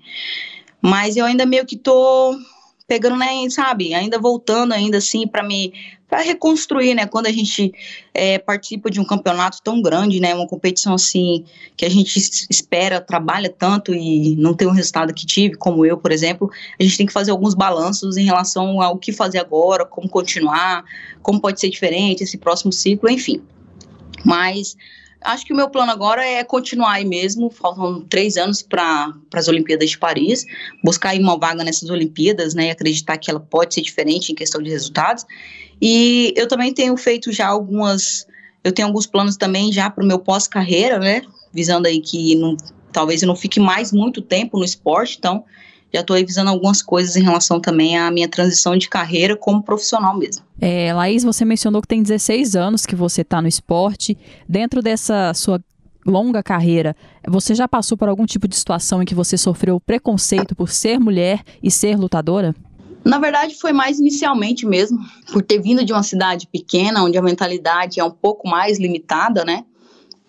Mas 0.82 1.18
eu 1.18 1.26
ainda 1.26 1.46
meio 1.46 1.66
que 1.66 1.76
tô 1.76 2.38
pegando, 2.88 3.18
né, 3.18 3.50
sabe, 3.50 3.94
ainda 3.94 4.20
voltando 4.20 4.74
ainda 4.74 4.98
assim 4.98 5.26
para 5.26 5.42
me 5.42 5.72
para 6.12 6.24
reconstruir, 6.24 6.94
né? 6.94 7.06
Quando 7.06 7.28
a 7.28 7.32
gente 7.32 7.74
é, 8.14 8.38
participa 8.38 8.92
de 8.92 9.00
um 9.00 9.06
campeonato 9.06 9.60
tão 9.64 9.82
grande, 9.82 10.20
né? 10.20 10.36
Uma 10.36 10.46
competição 10.46 10.96
assim 10.96 11.46
que 11.78 11.86
a 11.86 11.90
gente 11.90 12.20
espera, 12.50 13.00
trabalha 13.00 13.50
tanto 13.50 13.96
e 13.96 14.36
não 14.36 14.54
tem 14.54 14.68
o 14.68 14.72
resultado 14.72 15.14
que 15.14 15.26
tive, 15.26 15.56
como 15.56 15.86
eu, 15.86 15.98
por 15.98 16.12
exemplo, 16.12 16.52
a 16.78 16.84
gente 16.84 16.98
tem 16.98 17.06
que 17.06 17.14
fazer 17.14 17.32
alguns 17.32 17.54
balanços 17.54 18.18
em 18.18 18.26
relação 18.26 18.82
ao 18.82 18.98
que 18.98 19.14
fazer 19.14 19.40
agora, 19.40 19.86
como 19.86 20.10
continuar, 20.10 20.84
como 21.22 21.40
pode 21.40 21.62
ser 21.62 21.70
diferente 21.70 22.26
esse 22.26 22.38
próximo 22.38 22.74
ciclo, 22.74 23.10
enfim. 23.10 23.42
Mas 24.26 24.76
Acho 25.24 25.46
que 25.46 25.54
o 25.54 25.56
meu 25.56 25.70
plano 25.70 25.92
agora 25.92 26.26
é 26.26 26.44
continuar 26.44 26.94
aí 26.94 27.06
mesmo, 27.06 27.50
faltam 27.52 28.02
três 28.02 28.38
anos 28.38 28.62
para 28.62 29.14
as 29.34 29.48
Olimpíadas 29.48 29.92
de 29.92 29.98
Paris, 29.98 30.46
buscar 30.84 31.10
aí 31.10 31.20
uma 31.20 31.38
vaga 31.38 31.64
nessas 31.64 31.90
Olimpíadas, 31.90 32.56
né, 32.56 32.68
e 32.68 32.72
acreditar 32.72 33.18
que 33.18 33.30
ela 33.30 33.40
pode 33.40 33.76
ser 33.76 33.82
diferente 33.82 34.32
em 34.32 34.36
questão 34.36 34.62
de 34.62 34.70
resultados. 34.70 35.26
E 35.80 36.34
eu 36.36 36.48
também 36.48 36.74
tenho 36.74 36.98
feito 36.98 37.32
já 37.32 37.48
algumas, 37.48 38.26
eu 38.64 38.72
tenho 38.72 38.88
alguns 38.88 39.06
planos 39.06 39.38
também 39.38 39.72
já 39.72 39.90
para 39.90 40.04
o 40.04 40.08
meu 40.08 40.18
pós-carreira, 40.18 40.98
né, 40.98 41.22
visando 41.54 41.88
aí 41.88 42.02
que 42.02 42.36
não, 42.36 42.58
talvez 42.92 43.22
eu 43.22 43.28
não 43.28 43.36
fique 43.36 43.60
mais 43.60 43.92
muito 43.92 44.22
tempo 44.22 44.58
no 44.58 44.66
esporte, 44.66 45.18
então 45.20 45.44
já 45.94 46.02
estou 46.02 46.16
revisando 46.16 46.50
algumas 46.50 46.82
coisas 46.82 47.16
em 47.16 47.24
relação 47.24 47.60
também 47.60 47.98
à 47.98 48.10
minha 48.10 48.28
transição 48.28 48.78
de 48.78 48.90
carreira 48.90 49.36
como 49.36 49.62
profissional 49.62 50.18
mesmo. 50.18 50.44
É, 50.60 50.94
Laís, 50.94 51.24
você 51.24 51.44
mencionou 51.44 51.82
que 51.82 51.88
tem 51.88 52.02
16 52.02 52.56
anos 52.56 52.86
que 52.86 52.96
você 52.96 53.22
está 53.22 53.42
no 53.42 53.48
esporte. 53.48 54.18
Dentro 54.48 54.82
dessa 54.82 55.34
sua 55.34 55.62
longa 56.06 56.42
carreira, 56.42 56.96
você 57.28 57.54
já 57.54 57.68
passou 57.68 57.98
por 57.98 58.10
algum 58.10 58.26
tipo 58.26 58.48
de 58.48 58.56
situação 58.56 59.02
em 59.02 59.06
que 59.06 59.16
você 59.16 59.38
sofreu 59.38 59.80
preconceito 59.80 60.56
por 60.56 60.70
ser 60.70 61.00
mulher 61.00 61.42
e 61.62 61.70
ser 61.70 61.98
lutadora? 61.98 62.56
Na 63.04 63.18
verdade, 63.18 63.56
foi 63.56 63.74
mais 63.74 64.00
inicialmente 64.00 64.66
mesmo, 64.66 65.00
por 65.32 65.42
ter 65.42 65.60
vindo 65.60 65.84
de 65.84 65.92
uma 65.92 66.04
cidade 66.04 66.48
pequena, 66.48 67.04
onde 67.04 67.18
a 67.18 67.22
mentalidade 67.22 68.00
é 68.00 68.04
um 68.04 68.12
pouco 68.12 68.48
mais 68.48 68.80
limitada, 68.80 69.44
né? 69.44 69.66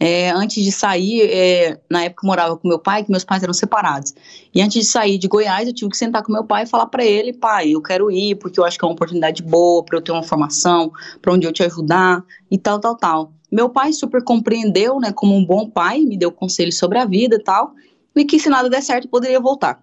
É, 0.05 0.31
antes 0.31 0.65
de 0.65 0.73
sair, 0.73 1.31
é, 1.31 1.81
na 1.89 2.03
época 2.03 2.25
eu 2.25 2.27
morava 2.27 2.57
com 2.57 2.67
meu 2.67 2.81
pai, 2.81 3.05
que 3.05 3.11
meus 3.13 3.23
pais 3.23 3.41
eram 3.41 3.55
separados. 3.55 4.13
E 4.53 4.61
antes 4.61 4.83
de 4.83 4.91
sair 4.91 5.17
de 5.17 5.29
Goiás, 5.29 5.69
eu 5.69 5.73
tive 5.73 5.93
que 5.93 5.97
sentar 5.97 6.25
com 6.25 6.33
meu 6.33 6.43
pai 6.43 6.65
e 6.65 6.67
falar 6.67 6.87
para 6.87 7.05
ele, 7.05 7.33
pai, 7.33 7.71
eu 7.71 7.81
quero 7.81 8.11
ir 8.11 8.35
porque 8.35 8.59
eu 8.59 8.65
acho 8.65 8.77
que 8.77 8.85
é 8.85 8.89
uma 8.89 8.95
oportunidade 8.95 9.45
boa 9.45 9.81
para 9.85 9.97
eu 9.97 10.03
ter 10.03 10.11
uma 10.11 10.25
formação, 10.25 10.91
para 11.21 11.33
onde 11.33 11.47
eu 11.47 11.53
te 11.53 11.63
ajudar 11.63 12.25
e 12.51 12.59
tal, 12.59 12.81
tal, 12.81 12.97
tal. 12.97 13.33
Meu 13.49 13.69
pai 13.69 13.93
super 13.93 14.25
compreendeu, 14.25 14.99
né, 14.99 15.13
como 15.13 15.37
um 15.37 15.47
bom 15.47 15.71
pai, 15.71 16.01
me 16.01 16.17
deu 16.17 16.33
conselhos 16.33 16.77
sobre 16.77 16.99
a 16.99 17.05
vida 17.05 17.37
e 17.37 17.41
tal, 17.41 17.73
e 18.17 18.25
que 18.25 18.41
se 18.41 18.49
nada 18.49 18.69
der 18.69 18.83
certo, 18.83 19.07
poderia 19.07 19.39
voltar. 19.39 19.81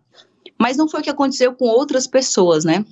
Mas 0.59 0.75
não 0.75 0.89
foi 0.89 0.99
o 0.99 1.03
que 1.03 1.09
aconteceu 1.09 1.53
com 1.53 1.63
outras 1.63 2.05
pessoas, 2.05 2.65
né? 2.65 2.83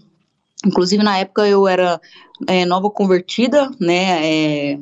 Inclusive, 0.66 1.04
na 1.04 1.18
época, 1.18 1.46
eu 1.46 1.68
era 1.68 2.00
é, 2.48 2.66
nova 2.66 2.90
convertida, 2.90 3.70
né? 3.82 4.80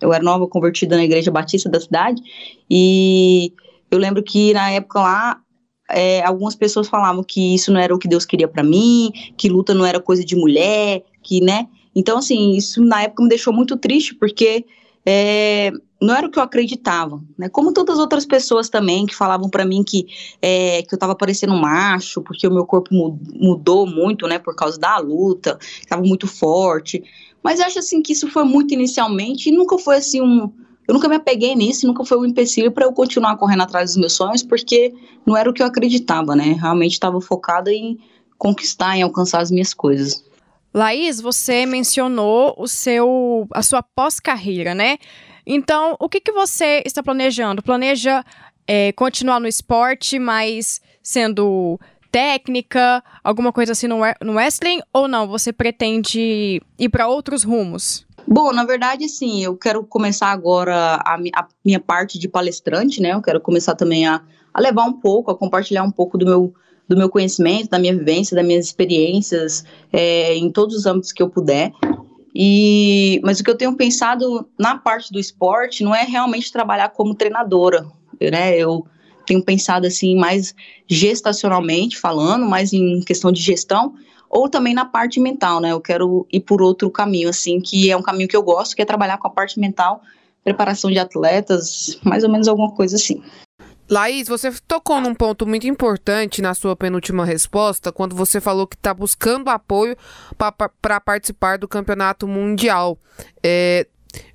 Eu 0.00 0.12
era 0.12 0.22
nova 0.22 0.46
convertida 0.46 0.96
na 0.96 1.04
igreja 1.04 1.30
batista 1.30 1.68
da 1.68 1.80
cidade 1.80 2.22
e 2.70 3.52
eu 3.90 3.98
lembro 3.98 4.22
que 4.22 4.52
na 4.52 4.70
época 4.70 5.00
lá 5.00 5.40
é, 5.90 6.22
algumas 6.22 6.54
pessoas 6.54 6.88
falavam 6.88 7.24
que 7.24 7.54
isso 7.54 7.72
não 7.72 7.80
era 7.80 7.94
o 7.94 7.98
que 7.98 8.08
Deus 8.08 8.24
queria 8.24 8.46
para 8.46 8.62
mim, 8.62 9.10
que 9.36 9.48
luta 9.48 9.74
não 9.74 9.86
era 9.86 10.00
coisa 10.00 10.24
de 10.24 10.36
mulher, 10.36 11.02
que 11.22 11.40
né. 11.40 11.66
Então 11.94 12.18
assim 12.18 12.52
isso 12.52 12.84
na 12.84 13.02
época 13.02 13.22
me 13.22 13.28
deixou 13.28 13.52
muito 13.52 13.76
triste 13.76 14.14
porque 14.14 14.64
é, 15.06 15.72
não 16.00 16.14
era 16.14 16.26
o 16.26 16.30
que 16.30 16.38
eu 16.38 16.42
acreditava, 16.42 17.20
né? 17.36 17.48
Como 17.48 17.72
todas 17.72 17.94
as 17.94 18.00
outras 18.00 18.26
pessoas 18.26 18.68
também 18.68 19.06
que 19.06 19.14
falavam 19.14 19.48
para 19.48 19.64
mim 19.64 19.82
que 19.82 20.06
é, 20.40 20.82
que 20.82 20.94
eu 20.94 20.98
tava 20.98 21.14
parecendo 21.14 21.54
macho 21.54 22.22
porque 22.22 22.46
o 22.46 22.52
meu 22.52 22.66
corpo 22.66 22.90
mudou 22.92 23.86
muito, 23.86 24.26
né? 24.28 24.38
Por 24.38 24.54
causa 24.54 24.78
da 24.78 24.98
luta, 24.98 25.58
estava 25.60 26.02
muito 26.02 26.26
forte. 26.26 27.02
Mas 27.42 27.60
eu 27.60 27.66
acho 27.66 27.78
assim 27.78 28.02
que 28.02 28.12
isso 28.12 28.28
foi 28.28 28.44
muito 28.44 28.74
inicialmente 28.74 29.48
e 29.48 29.52
nunca 29.52 29.78
foi 29.78 29.96
assim 29.96 30.20
um. 30.20 30.52
Eu 30.86 30.94
nunca 30.94 31.08
me 31.08 31.16
apeguei 31.16 31.54
nisso, 31.54 31.86
nunca 31.86 32.04
foi 32.04 32.18
um 32.18 32.24
empecilho 32.24 32.72
para 32.72 32.86
eu 32.86 32.92
continuar 32.92 33.36
correndo 33.36 33.62
atrás 33.62 33.90
dos 33.90 33.96
meus 33.98 34.14
sonhos, 34.14 34.42
porque 34.42 34.94
não 35.26 35.36
era 35.36 35.48
o 35.48 35.52
que 35.52 35.62
eu 35.62 35.66
acreditava, 35.66 36.34
né? 36.34 36.56
Realmente 36.58 36.92
estava 36.92 37.20
focada 37.20 37.70
em 37.70 37.98
conquistar, 38.38 38.96
em 38.96 39.02
alcançar 39.02 39.42
as 39.42 39.50
minhas 39.50 39.74
coisas. 39.74 40.24
Laís, 40.72 41.20
você 41.20 41.66
mencionou 41.66 42.54
o 42.56 42.66
seu, 42.66 43.46
a 43.52 43.62
sua 43.62 43.82
pós-carreira, 43.82 44.74
né? 44.74 44.96
Então, 45.46 45.96
o 45.98 46.08
que, 46.08 46.20
que 46.20 46.32
você 46.32 46.82
está 46.84 47.02
planejando? 47.02 47.62
Planeja 47.62 48.24
é, 48.66 48.92
continuar 48.92 49.40
no 49.40 49.48
esporte, 49.48 50.18
mas 50.18 50.80
sendo 51.02 51.80
técnica, 52.10 53.02
alguma 53.22 53.52
coisa 53.52 53.72
assim 53.72 53.86
no, 53.86 53.98
no 54.22 54.34
wrestling, 54.34 54.80
ou 54.92 55.08
não? 55.08 55.26
Você 55.28 55.52
pretende 55.52 56.62
ir 56.78 56.88
para 56.88 57.08
outros 57.08 57.42
rumos? 57.42 58.06
Bom, 58.26 58.52
na 58.52 58.64
verdade, 58.64 59.08
sim, 59.08 59.42
eu 59.42 59.56
quero 59.56 59.82
começar 59.84 60.28
agora 60.28 61.00
a, 61.04 61.14
a, 61.14 61.48
minha 61.64 61.80
parte 61.80 62.18
de 62.18 62.28
palestrante, 62.28 63.00
né? 63.00 63.14
Eu 63.14 63.22
quero 63.22 63.40
começar 63.40 63.74
também 63.74 64.06
a, 64.06 64.20
a 64.52 64.60
levar 64.60 64.84
um 64.84 64.92
pouco, 64.92 65.30
a 65.30 65.36
compartilhar 65.36 65.82
um 65.82 65.90
pouco 65.90 66.18
do 66.18 66.26
meu, 66.26 66.52
do 66.86 66.96
meu 66.96 67.08
conhecimento, 67.08 67.70
da 67.70 67.78
minha 67.78 67.96
vivência, 67.96 68.36
das 68.36 68.46
minhas 68.46 68.66
experiências 68.66 69.64
é, 69.90 70.34
em 70.36 70.50
todos 70.50 70.76
os 70.76 70.84
âmbitos 70.84 71.12
que 71.12 71.22
eu 71.22 71.30
puder. 71.30 71.72
E, 72.34 73.20
mas 73.24 73.40
o 73.40 73.44
que 73.44 73.50
eu 73.50 73.56
tenho 73.56 73.74
pensado 73.74 74.46
na 74.58 74.76
parte 74.76 75.10
do 75.10 75.18
esporte 75.18 75.82
não 75.82 75.94
é 75.94 76.04
realmente 76.04 76.52
trabalhar 76.52 76.90
como 76.90 77.14
treinadora, 77.14 77.86
né? 78.20 78.56
Eu 78.58 78.86
tenho 79.28 79.42
pensado 79.44 79.86
assim 79.86 80.16
mais 80.16 80.54
gestacionalmente 80.88 81.98
falando, 81.98 82.46
mais 82.46 82.72
em 82.72 83.00
questão 83.00 83.30
de 83.30 83.40
gestão, 83.40 83.94
ou 84.28 84.48
também 84.48 84.74
na 84.74 84.84
parte 84.84 85.20
mental, 85.20 85.60
né? 85.60 85.72
Eu 85.72 85.80
quero 85.80 86.26
ir 86.32 86.40
por 86.40 86.60
outro 86.60 86.90
caminho, 86.90 87.28
assim, 87.28 87.60
que 87.60 87.90
é 87.90 87.96
um 87.96 88.02
caminho 88.02 88.28
que 88.28 88.36
eu 88.36 88.42
gosto, 88.42 88.74
que 88.74 88.82
é 88.82 88.84
trabalhar 88.84 89.18
com 89.18 89.28
a 89.28 89.30
parte 89.30 89.60
mental, 89.60 90.02
preparação 90.42 90.90
de 90.90 90.98
atletas, 90.98 91.98
mais 92.02 92.24
ou 92.24 92.30
menos 92.30 92.48
alguma 92.48 92.72
coisa 92.72 92.96
assim. 92.96 93.22
Laís, 93.90 94.28
você 94.28 94.52
tocou 94.66 95.00
num 95.00 95.14
ponto 95.14 95.46
muito 95.46 95.66
importante 95.66 96.42
na 96.42 96.52
sua 96.52 96.76
penúltima 96.76 97.24
resposta, 97.24 97.90
quando 97.90 98.14
você 98.14 98.38
falou 98.38 98.66
que 98.66 98.76
está 98.76 98.92
buscando 98.92 99.48
apoio 99.48 99.96
para 100.36 101.00
participar 101.00 101.56
do 101.56 101.66
campeonato 101.66 102.28
mundial. 102.28 102.98
É, 103.42 103.86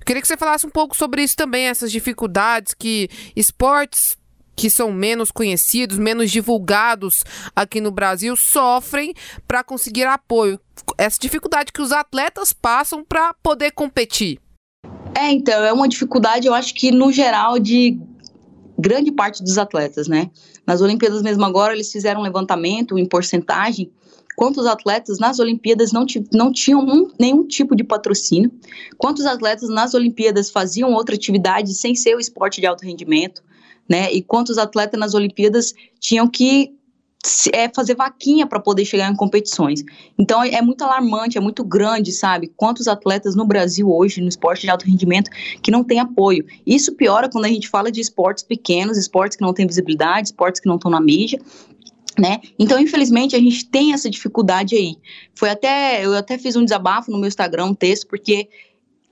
queria 0.04 0.20
que 0.20 0.26
você 0.26 0.36
falasse 0.36 0.66
um 0.66 0.70
pouco 0.70 0.96
sobre 0.96 1.22
isso 1.22 1.36
também, 1.36 1.66
essas 1.66 1.92
dificuldades 1.92 2.74
que 2.74 3.08
esportes 3.36 4.16
que 4.56 4.70
são 4.70 4.92
menos 4.92 5.30
conhecidos, 5.30 5.98
menos 5.98 6.30
divulgados 6.30 7.24
aqui 7.54 7.80
no 7.80 7.90
Brasil, 7.90 8.36
sofrem 8.36 9.14
para 9.46 9.64
conseguir 9.64 10.04
apoio. 10.04 10.60
Essa 10.98 11.18
dificuldade 11.20 11.72
que 11.72 11.82
os 11.82 11.92
atletas 11.92 12.52
passam 12.52 13.04
para 13.04 13.34
poder 13.34 13.72
competir. 13.72 14.38
É, 15.14 15.30
então, 15.30 15.62
é 15.64 15.72
uma 15.72 15.88
dificuldade, 15.88 16.46
eu 16.46 16.54
acho 16.54 16.74
que 16.74 16.90
no 16.90 17.12
geral, 17.12 17.58
de 17.58 17.98
grande 18.78 19.12
parte 19.12 19.42
dos 19.42 19.56
atletas, 19.56 20.08
né? 20.08 20.30
Nas 20.66 20.80
Olimpíadas 20.80 21.22
mesmo 21.22 21.44
agora, 21.44 21.72
eles 21.72 21.90
fizeram 21.90 22.20
um 22.20 22.24
levantamento 22.24 22.98
em 22.98 23.06
porcentagem 23.06 23.90
quantos 24.34 24.66
atletas 24.66 25.18
nas 25.18 25.38
Olimpíadas 25.38 25.92
não, 25.92 26.04
não 26.32 26.52
tinham 26.52 26.80
um, 26.80 27.10
nenhum 27.18 27.46
tipo 27.46 27.74
de 27.74 27.84
patrocínio, 27.84 28.52
quantos 28.98 29.24
atletas 29.26 29.68
nas 29.68 29.94
Olimpíadas 29.94 30.50
faziam 30.50 30.92
outra 30.92 31.14
atividade 31.14 31.74
sem 31.74 31.94
ser 31.94 32.16
o 32.16 32.20
esporte 32.20 32.60
de 32.60 32.66
alto 32.66 32.84
rendimento, 32.84 33.42
né? 33.88 34.12
E 34.12 34.22
quantos 34.22 34.58
atletas 34.58 34.98
nas 34.98 35.14
Olimpíadas 35.14 35.74
tinham 36.00 36.28
que 36.28 36.74
é, 37.52 37.70
fazer 37.74 37.94
vaquinha 37.94 38.46
para 38.46 38.60
poder 38.60 38.84
chegar 38.84 39.10
em 39.10 39.16
competições. 39.16 39.82
Então 40.18 40.42
é 40.42 40.60
muito 40.60 40.82
alarmante, 40.84 41.38
é 41.38 41.40
muito 41.40 41.64
grande, 41.64 42.12
sabe? 42.12 42.52
Quantos 42.54 42.86
atletas 42.86 43.34
no 43.34 43.46
Brasil 43.46 43.90
hoje, 43.90 44.20
no 44.20 44.28
esporte 44.28 44.62
de 44.62 44.70
alto 44.70 44.86
rendimento, 44.86 45.30
que 45.62 45.70
não 45.70 45.82
tem 45.82 46.00
apoio. 46.00 46.44
Isso 46.66 46.94
piora 46.94 47.28
quando 47.28 47.46
a 47.46 47.48
gente 47.48 47.68
fala 47.68 47.90
de 47.90 48.00
esportes 48.00 48.44
pequenos, 48.44 48.98
esportes 48.98 49.36
que 49.36 49.42
não 49.42 49.54
têm 49.54 49.66
visibilidade, 49.66 50.28
esportes 50.28 50.60
que 50.60 50.68
não 50.68 50.76
estão 50.76 50.90
na 50.90 51.00
mídia. 51.00 51.40
Né? 52.16 52.40
Então, 52.56 52.78
infelizmente, 52.78 53.34
a 53.34 53.40
gente 53.40 53.68
tem 53.68 53.92
essa 53.92 54.08
dificuldade 54.08 54.76
aí. 54.76 54.96
Foi 55.34 55.50
até, 55.50 56.04
eu 56.04 56.14
até 56.14 56.38
fiz 56.38 56.54
um 56.54 56.62
desabafo 56.62 57.10
no 57.10 57.18
meu 57.18 57.26
Instagram, 57.26 57.64
um 57.66 57.74
texto, 57.74 58.06
porque 58.06 58.48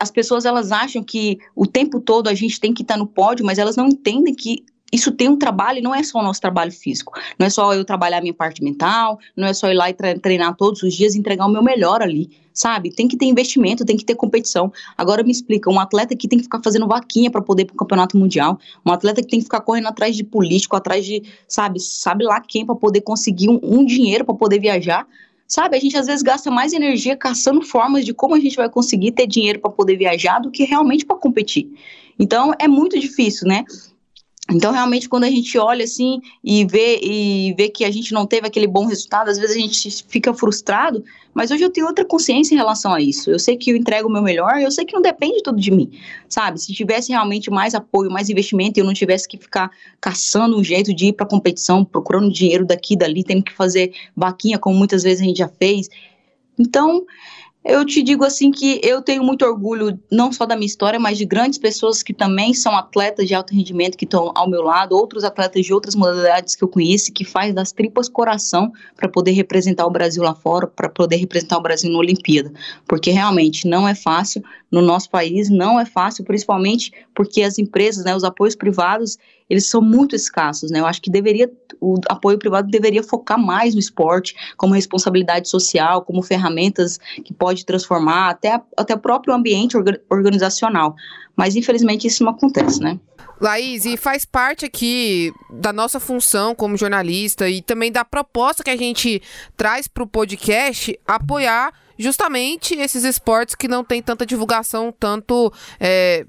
as 0.03 0.11
pessoas 0.11 0.45
elas 0.45 0.73
acham 0.73 1.01
que 1.01 1.39
o 1.55 1.65
tempo 1.65 2.01
todo 2.01 2.27
a 2.27 2.35
gente 2.35 2.59
tem 2.59 2.75
que 2.75 2.83
estar 2.83 2.95
tá 2.95 2.99
no 2.99 3.07
pódio, 3.07 3.47
mas 3.47 3.57
elas 3.57 3.77
não 3.77 3.87
entendem 3.87 4.35
que 4.35 4.65
isso 4.93 5.13
tem 5.13 5.29
um 5.29 5.39
trabalho 5.39 5.81
não 5.81 5.95
é 5.95 6.03
só 6.03 6.19
o 6.19 6.23
nosso 6.23 6.41
trabalho 6.41 6.73
físico. 6.73 7.13
Não 7.39 7.47
é 7.47 7.51
só 7.51 7.73
eu 7.73 7.83
trabalhar 7.83 8.19
a 8.19 8.21
minha 8.21 8.35
parte 8.35 8.63
mental, 8.63 9.19
não 9.35 9.47
é 9.47 9.55
só 9.55 9.71
ir 9.71 9.75
lá 9.75 9.89
e 9.89 9.95
treinar 9.95 10.55
todos 10.57 10.83
os 10.83 10.93
dias 10.93 11.15
entregar 11.15 11.47
o 11.47 11.49
meu 11.49 11.63
melhor 11.63 12.03
ali, 12.03 12.29
sabe? 12.53 12.91
Tem 12.91 13.07
que 13.07 13.17
ter 13.17 13.27
investimento, 13.27 13.85
tem 13.87 13.97
que 13.97 14.05
ter 14.05 14.17
competição. 14.17 14.71
Agora 14.99 15.23
me 15.23 15.31
explica, 15.31 15.71
um 15.71 15.81
atleta 15.81 16.15
que 16.17 16.29
tem 16.29 16.39
que 16.39 16.45
ficar 16.45 16.61
fazendo 16.63 16.87
vaquinha 16.87 17.31
para 17.31 17.41
poder 17.41 17.63
ir 17.63 17.67
pro 17.67 17.77
campeonato 17.77 18.19
mundial, 18.19 18.59
um 18.85 18.91
atleta 18.91 19.23
que 19.23 19.29
tem 19.29 19.39
que 19.39 19.45
ficar 19.45 19.61
correndo 19.61 19.87
atrás 19.87 20.17
de 20.17 20.25
político, 20.25 20.77
atrás 20.77 21.07
de, 21.07 21.23
sabe, 21.49 21.79
sabe 21.81 22.25
lá 22.25 22.41
quem 22.41 22.67
para 22.67 22.75
poder 22.75 23.03
conseguir 23.03 23.49
um, 23.49 23.61
um 23.63 23.87
dinheiro 23.87 24.25
para 24.25 24.35
poder 24.35 24.59
viajar. 24.59 25.07
Sabe, 25.53 25.77
a 25.77 25.81
gente 25.81 25.99
às 25.99 26.07
vezes 26.07 26.23
gasta 26.23 26.51
mais 26.51 26.73
energia 26.73 27.15
caçando 27.15 27.61
formas 27.61 28.07
de 28.07 28.15
como 28.15 28.35
a 28.35 28.41
gente 28.41 28.57
vai 28.57 28.71
conseguir 28.71 29.13
ter 29.13 29.27
dinheiro 29.27 29.59
para 29.61 29.69
poder 29.71 29.99
viajar 29.99 30.39
do 30.39 30.51
que 30.51 30.65
realmente 30.65 31.05
para 31.05 31.15
competir. 31.15 31.71
Então 32.19 32.55
é 32.59 32.67
muito 32.67 32.99
difícil, 32.99 33.47
né? 33.47 33.63
Então, 34.55 34.71
realmente, 34.73 35.09
quando 35.09 35.25
a 35.25 35.31
gente 35.31 35.57
olha 35.59 35.85
assim 35.85 36.21
e 36.45 36.65
vê, 36.65 37.01
e 37.03 37.55
vê 37.57 37.69
que 37.69 37.85
a 37.85 37.91
gente 37.91 38.13
não 38.13 38.27
teve 38.27 38.47
aquele 38.47 38.67
bom 38.67 38.87
resultado, 38.87 39.29
às 39.29 39.39
vezes 39.39 39.57
a 39.57 39.59
gente 39.59 40.05
fica 40.09 40.35
frustrado, 40.35 41.03
mas 41.33 41.51
hoje 41.51 41.63
eu 41.63 41.71
tenho 41.71 41.87
outra 41.87 42.05
consciência 42.05 42.55
em 42.55 42.59
relação 42.59 42.93
a 42.93 43.01
isso. 43.01 43.31
Eu 43.31 43.39
sei 43.39 43.57
que 43.57 43.71
eu 43.71 43.77
entrego 43.77 44.09
o 44.09 44.13
meu 44.13 44.23
melhor, 44.23 44.61
eu 44.61 44.71
sei 44.71 44.85
que 44.85 44.93
não 44.93 45.01
depende 45.01 45.43
tudo 45.43 45.59
de 45.59 45.71
mim, 45.71 45.91
sabe? 46.29 46.61
Se 46.61 46.73
tivesse 46.75 47.11
realmente 47.11 47.51
mais 47.51 47.75
apoio, 47.75 48.11
mais 48.11 48.29
investimento, 48.29 48.79
eu 48.79 48.85
não 48.85 48.93
tivesse 48.93 49.27
que 49.27 49.39
ficar 49.39 49.71
caçando 50.01 50.59
um 50.59 50.63
jeito 50.63 50.95
de 50.95 51.07
ir 51.07 51.13
para 51.15 51.25
competição, 51.25 51.85
procurando 51.85 52.31
dinheiro 52.31 52.67
daqui, 52.67 52.95
dali, 52.95 53.25
tendo 53.25 53.43
que 53.43 53.53
fazer 53.53 53.93
vaquinha, 54.15 54.59
como 54.59 54.77
muitas 54.77 55.03
vezes 55.03 55.23
a 55.23 55.25
gente 55.25 55.39
já 55.39 55.49
fez. 55.49 55.89
Então, 56.59 57.07
eu 57.65 57.85
te 57.87 58.03
digo 58.03 58.25
assim 58.25 58.51
que 58.51 58.81
eu 58.83 59.01
tenho 59.01 59.23
muito 59.23 59.45
orgulho 59.45 59.99
não 60.11 60.33
só 60.33 60.45
da 60.45 60.57
minha 60.57 60.67
história, 60.67 60.99
mas 60.99 61.17
de 61.17 61.25
grandes 61.25 61.59
pessoas 61.59 62.03
que 62.03 62.13
também 62.13 62.53
são 62.55 62.77
atletas 62.77 63.29
de 63.29 63.35
alto 63.35 63.55
rendimento 63.55 63.97
que 63.97 64.05
estão 64.05 64.33
ao 64.35 64.51
meu 64.51 64.63
lado, 64.63 64.97
outros 64.97 65.23
atletas 65.23 65.65
de 65.65 65.73
outras 65.73 65.95
modalidades 65.95 66.57
que 66.57 66.65
eu 66.65 66.69
conheço 66.69 67.13
que 67.13 67.25
faz 67.25 67.55
das 67.55 67.71
tripas 67.71 68.09
coração 68.09 68.73
para 68.97 69.09
poder 69.09 69.31
representar 69.31 69.87
o 69.87 69.91
Brasil 69.91 70.23
lá 70.25 70.35
fora, 70.35 70.67
para 70.67 70.89
poder 70.89 71.17
representar 71.17 71.59
o 71.59 71.63
Brasil 71.63 71.91
na 71.93 71.99
Olimpíada, 71.99 72.53
porque 72.89 73.11
realmente 73.11 73.69
não 73.69 73.87
é 73.87 73.95
fácil 73.95 74.43
no 74.71 74.83
nosso 74.83 75.09
país, 75.09 75.49
não 75.49 75.79
é 75.79 75.85
fácil, 75.85 76.25
principalmente 76.25 76.93
porque 77.15 77.43
as 77.43 77.59
empresas, 77.59 78.05
né, 78.05 78.17
os 78.17 78.25
apoios 78.25 78.57
privados, 78.57 79.19
eles 79.53 79.67
são 79.67 79.83
muito 79.83 80.17
escassos, 80.17 80.71
né? 80.71 80.81
Eu 80.81 80.87
acho 80.87 81.03
que 81.03 81.11
deveria 81.11 81.53
o 81.79 81.97
apoio 82.09 82.39
privado 82.39 82.71
deveria 82.71 83.03
focar 83.03 83.39
mais 83.39 83.75
no 83.75 83.81
esporte, 83.81 84.35
como 84.57 84.73
responsabilidade 84.73 85.47
social, 85.47 86.01
como 86.03 86.23
ferramentas 86.23 86.99
que 87.23 87.35
pode 87.35 87.67
transformar 87.67 88.31
até 88.31 88.59
até 88.79 88.95
o 88.95 88.99
próprio 88.99 89.35
ambiente 89.35 89.77
organizacional. 90.09 90.97
Mas 91.37 91.55
infelizmente 91.55 92.07
isso 92.07 92.25
não 92.25 92.33
acontece, 92.33 92.81
né? 92.81 92.99
Laís, 93.39 93.85
e 93.85 93.99
faz 93.99 94.25
parte 94.25 94.65
aqui 94.65 95.31
da 95.51 95.71
nossa 95.71 96.01
função 96.01 96.55
como 96.55 96.75
jornalista 96.75 97.47
e 97.47 97.61
também 97.61 97.93
da 97.93 98.07
proposta 98.07 98.65
que 98.65 98.71
a 98.71 98.77
gente 98.77 99.21
traz 99.55 99.87
para 99.87 100.03
o 100.03 100.07
podcast 100.07 100.99
apoiar 101.07 101.75
justamente 101.99 102.75
esses 102.75 103.05
esportes 103.05 103.55
que 103.55 103.69
não 103.69 103.85
tem 103.85 104.01
tanta 104.01 104.25
divulgação, 104.25 104.95
tanto, 104.99 105.53
é, 105.79 106.25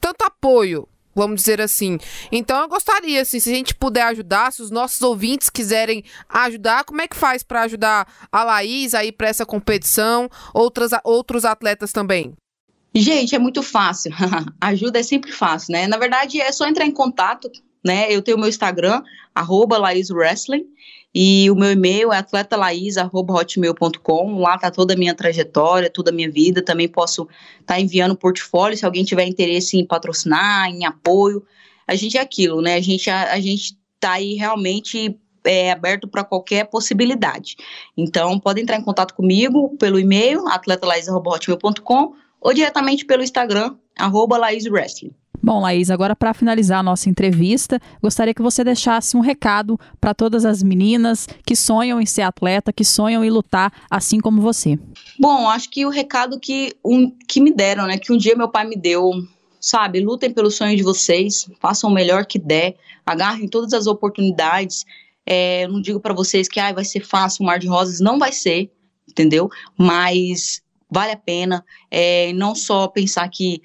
tanto 0.00 0.22
apoio 0.22 0.88
vamos 1.14 1.36
dizer 1.36 1.60
assim. 1.60 1.98
Então 2.30 2.60
eu 2.62 2.68
gostaria, 2.68 3.20
assim, 3.22 3.38
se 3.40 3.50
a 3.50 3.54
gente 3.54 3.74
puder 3.74 4.02
ajudar, 4.04 4.52
se 4.52 4.62
os 4.62 4.70
nossos 4.70 5.00
ouvintes 5.02 5.50
quiserem 5.50 6.04
ajudar, 6.28 6.84
como 6.84 7.00
é 7.00 7.08
que 7.08 7.16
faz 7.16 7.42
para 7.42 7.62
ajudar 7.62 8.06
a 8.30 8.44
Laís 8.44 8.94
aí 8.94 9.12
para 9.12 9.28
essa 9.28 9.46
competição, 9.46 10.28
outras, 10.54 10.92
outros 11.04 11.44
atletas 11.44 11.92
também? 11.92 12.34
Gente, 12.94 13.34
é 13.34 13.38
muito 13.38 13.62
fácil. 13.62 14.12
Ajuda 14.60 15.00
é 15.00 15.02
sempre 15.02 15.32
fácil, 15.32 15.72
né? 15.72 15.86
Na 15.86 15.96
verdade, 15.96 16.40
é 16.40 16.52
só 16.52 16.66
entrar 16.66 16.84
em 16.84 16.92
contato, 16.92 17.50
né? 17.84 18.12
Eu 18.12 18.20
tenho 18.20 18.38
meu 18.38 18.48
Instagram, 18.48 19.02
arroba 19.34 19.78
Laís 19.78 20.10
Wrestling, 20.10 20.66
e 21.14 21.50
o 21.50 21.54
meu 21.54 21.72
e-mail 21.72 22.10
é 22.12 22.18
atletalaiz.hotmail.com. 22.18 24.38
Lá 24.38 24.56
tá 24.56 24.70
toda 24.70 24.94
a 24.94 24.96
minha 24.96 25.14
trajetória, 25.14 25.90
toda 25.90 26.10
a 26.10 26.14
minha 26.14 26.30
vida. 26.30 26.62
Também 26.62 26.88
posso 26.88 27.28
estar 27.60 27.74
tá 27.74 27.80
enviando 27.80 28.16
portfólio 28.16 28.78
se 28.78 28.86
alguém 28.86 29.04
tiver 29.04 29.26
interesse 29.26 29.76
em 29.76 29.84
patrocinar, 29.84 30.70
em 30.70 30.86
apoio. 30.86 31.44
A 31.86 31.94
gente 31.94 32.16
é 32.16 32.20
aquilo, 32.20 32.62
né? 32.62 32.76
A 32.76 32.80
gente, 32.80 33.10
a, 33.10 33.32
a 33.32 33.40
gente 33.40 33.76
tá 34.00 34.12
aí 34.12 34.32
realmente 34.34 35.14
é, 35.44 35.72
aberto 35.72 36.08
para 36.08 36.24
qualquer 36.24 36.64
possibilidade. 36.64 37.56
Então, 37.96 38.40
pode 38.40 38.60
entrar 38.60 38.76
em 38.76 38.84
contato 38.84 39.14
comigo 39.14 39.76
pelo 39.76 39.98
e-mail, 39.98 40.46
atletalaiz.hotmail.com 40.48 42.14
ou 42.40 42.54
diretamente 42.54 43.04
pelo 43.04 43.22
Instagram, 43.22 43.76
arroba. 43.98 44.38
Bom, 45.42 45.60
Laís, 45.60 45.90
agora 45.90 46.14
para 46.14 46.32
finalizar 46.32 46.78
a 46.78 46.82
nossa 46.84 47.10
entrevista, 47.10 47.80
gostaria 48.00 48.32
que 48.32 48.40
você 48.40 48.62
deixasse 48.62 49.16
um 49.16 49.20
recado 49.20 49.78
para 50.00 50.14
todas 50.14 50.44
as 50.44 50.62
meninas 50.62 51.26
que 51.44 51.56
sonham 51.56 52.00
em 52.00 52.06
ser 52.06 52.22
atleta, 52.22 52.72
que 52.72 52.84
sonham 52.84 53.24
em 53.24 53.30
lutar 53.30 53.72
assim 53.90 54.20
como 54.20 54.40
você. 54.40 54.78
Bom, 55.18 55.48
acho 55.48 55.68
que 55.68 55.84
o 55.84 55.90
recado 55.90 56.38
que, 56.38 56.72
um, 56.84 57.10
que 57.26 57.40
me 57.40 57.52
deram, 57.52 57.88
né, 57.88 57.98
que 57.98 58.12
um 58.12 58.16
dia 58.16 58.36
meu 58.36 58.48
pai 58.48 58.64
me 58.64 58.76
deu, 58.76 59.10
sabe, 59.60 59.98
lutem 59.98 60.32
pelo 60.32 60.48
sonho 60.48 60.76
de 60.76 60.82
vocês, 60.84 61.50
façam 61.60 61.90
o 61.90 61.92
melhor 61.92 62.24
que 62.24 62.38
der, 62.38 62.76
agarrem 63.04 63.48
todas 63.48 63.72
as 63.72 63.88
oportunidades. 63.88 64.84
É, 65.26 65.66
não 65.66 65.80
digo 65.80 65.98
para 65.98 66.14
vocês 66.14 66.46
que 66.46 66.60
ah, 66.60 66.72
vai 66.72 66.84
ser 66.84 67.04
fácil, 67.04 67.42
um 67.42 67.46
mar 67.46 67.58
de 67.58 67.66
rosas, 67.66 67.98
não 67.98 68.16
vai 68.16 68.30
ser, 68.30 68.70
entendeu? 69.08 69.50
Mas 69.76 70.62
vale 70.88 71.12
a 71.12 71.16
pena. 71.16 71.64
É, 71.90 72.32
não 72.34 72.54
só 72.54 72.86
pensar 72.86 73.28
que 73.28 73.62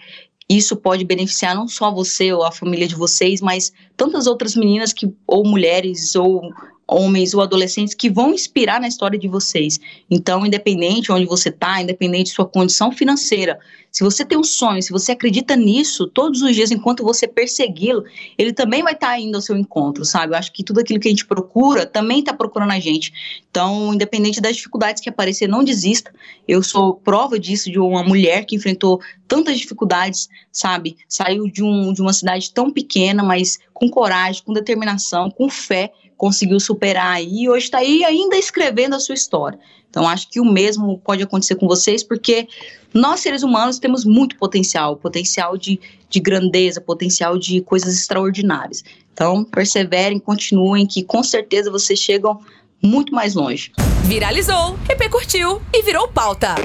isso 0.50 0.76
pode 0.76 1.04
beneficiar 1.04 1.56
não 1.56 1.68
só 1.68 1.92
você 1.92 2.32
ou 2.32 2.44
a 2.44 2.52
família 2.52 2.88
de 2.88 2.96
vocês, 2.96 3.42
mas 3.42 3.72
tantas 3.96 4.28
outras 4.28 4.56
meninas 4.56 4.94
que 4.94 5.14
ou 5.26 5.46
mulheres 5.46 6.16
ou 6.16 6.42
homens 6.88 7.34
ou 7.34 7.42
adolescentes 7.42 7.94
que 7.94 8.10
vão 8.10 8.34
inspirar 8.34 8.80
na 8.80 8.88
história 8.88 9.20
de 9.20 9.28
vocês. 9.28 9.80
Então, 10.10 10.46
independente 10.46 11.04
de 11.04 11.12
onde 11.12 11.26
você 11.26 11.50
está, 11.50 11.82
independente 11.82 12.30
de 12.30 12.36
sua 12.36 12.46
condição 12.46 12.92
financeira, 12.92 13.60
se 13.92 14.04
você 14.04 14.24
tem 14.24 14.38
um 14.38 14.44
sonho, 14.44 14.82
se 14.82 14.92
você 14.92 15.14
acredita 15.14 15.56
nisso, 15.56 16.08
todos 16.08 16.42
os 16.42 16.56
dias, 16.56 16.72
enquanto 16.72 17.04
você 17.04 17.28
persegui-lo, 17.28 18.04
ele 18.38 18.54
também 18.54 18.84
vai 18.84 18.94
estar 18.94 19.08
tá 19.08 19.20
indo 19.20 19.36
ao 19.36 19.42
seu 19.42 19.58
encontro, 19.58 20.06
sabe? 20.06 20.34
Eu 20.34 20.38
acho 20.38 20.54
que 20.54 20.64
tudo 20.64 20.80
aquilo 20.80 21.00
que 21.00 21.08
a 21.08 21.12
gente 21.12 21.26
procura 21.26 21.86
também 21.86 22.20
está 22.20 22.34
procurando 22.34 22.72
a 22.72 22.80
gente. 22.80 23.12
Então, 23.50 23.94
independente 23.94 24.40
das 24.40 24.56
dificuldades 24.56 25.02
que 25.02 25.10
aparecer, 25.10 25.48
não 25.48 25.64
desista. 25.64 26.14
Eu 26.48 26.62
sou 26.62 26.94
prova 26.94 27.40
disso, 27.40 27.72
de 27.72 27.80
uma 27.80 28.04
mulher 28.04 28.46
que 28.46 28.56
enfrentou 28.56 29.02
tantas 29.28 29.58
dificuldades, 29.58 30.30
sabe? 30.52 30.98
Saiu 31.08 31.50
de, 31.50 31.64
um, 31.64 31.92
de 31.92 32.02
uma 32.02 32.14
cidade 32.14 32.52
tão 32.54 32.72
pequena, 32.72 33.24
mas 33.24 33.58
com 33.74 33.90
coragem, 33.90 34.44
com 34.44 34.54
determinação, 34.54 35.32
com 35.32 35.50
fé, 35.50 35.92
conseguiu 36.18 36.60
superar 36.60 37.16
aí 37.16 37.44
e 37.44 37.50
hoje 37.50 37.66
está 37.66 37.78
aí 37.78 38.04
ainda 38.04 38.36
escrevendo 38.36 38.96
a 38.96 39.00
sua 39.00 39.16
história. 39.16 39.60
Então, 39.90 40.08
acho 40.08 40.30
que 40.30 40.40
o 40.40 40.46
mesmo 40.46 41.00
pode 41.00 41.24
acontecer 41.24 41.56
com 41.56 41.68
vocês, 41.68 42.04
porque 42.04 42.48
nós, 42.94 43.20
seres 43.22 43.44
humanos, 43.44 43.80
temos 43.80 44.04
muito 44.04 44.36
potencial 44.38 44.98
potencial 44.98 45.58
de, 45.58 45.80
de 46.10 46.20
grandeza, 46.20 46.82
potencial 46.82 47.38
de 47.38 47.62
coisas 47.62 47.96
extraordinárias. 47.96 48.84
Então, 49.14 49.44
perseverem, 49.44 50.20
continuem, 50.20 50.86
que 50.86 51.04
com 51.04 51.24
certeza 51.24 51.72
vocês 51.72 51.98
chegam 52.00 52.40
muito 52.84 53.14
mais 53.14 53.34
longe. 53.34 53.72
Viralizou, 54.04 54.78
repercutiu 54.88 55.62
e 55.74 55.82
virou 55.82 56.08
pauta. 56.08 56.56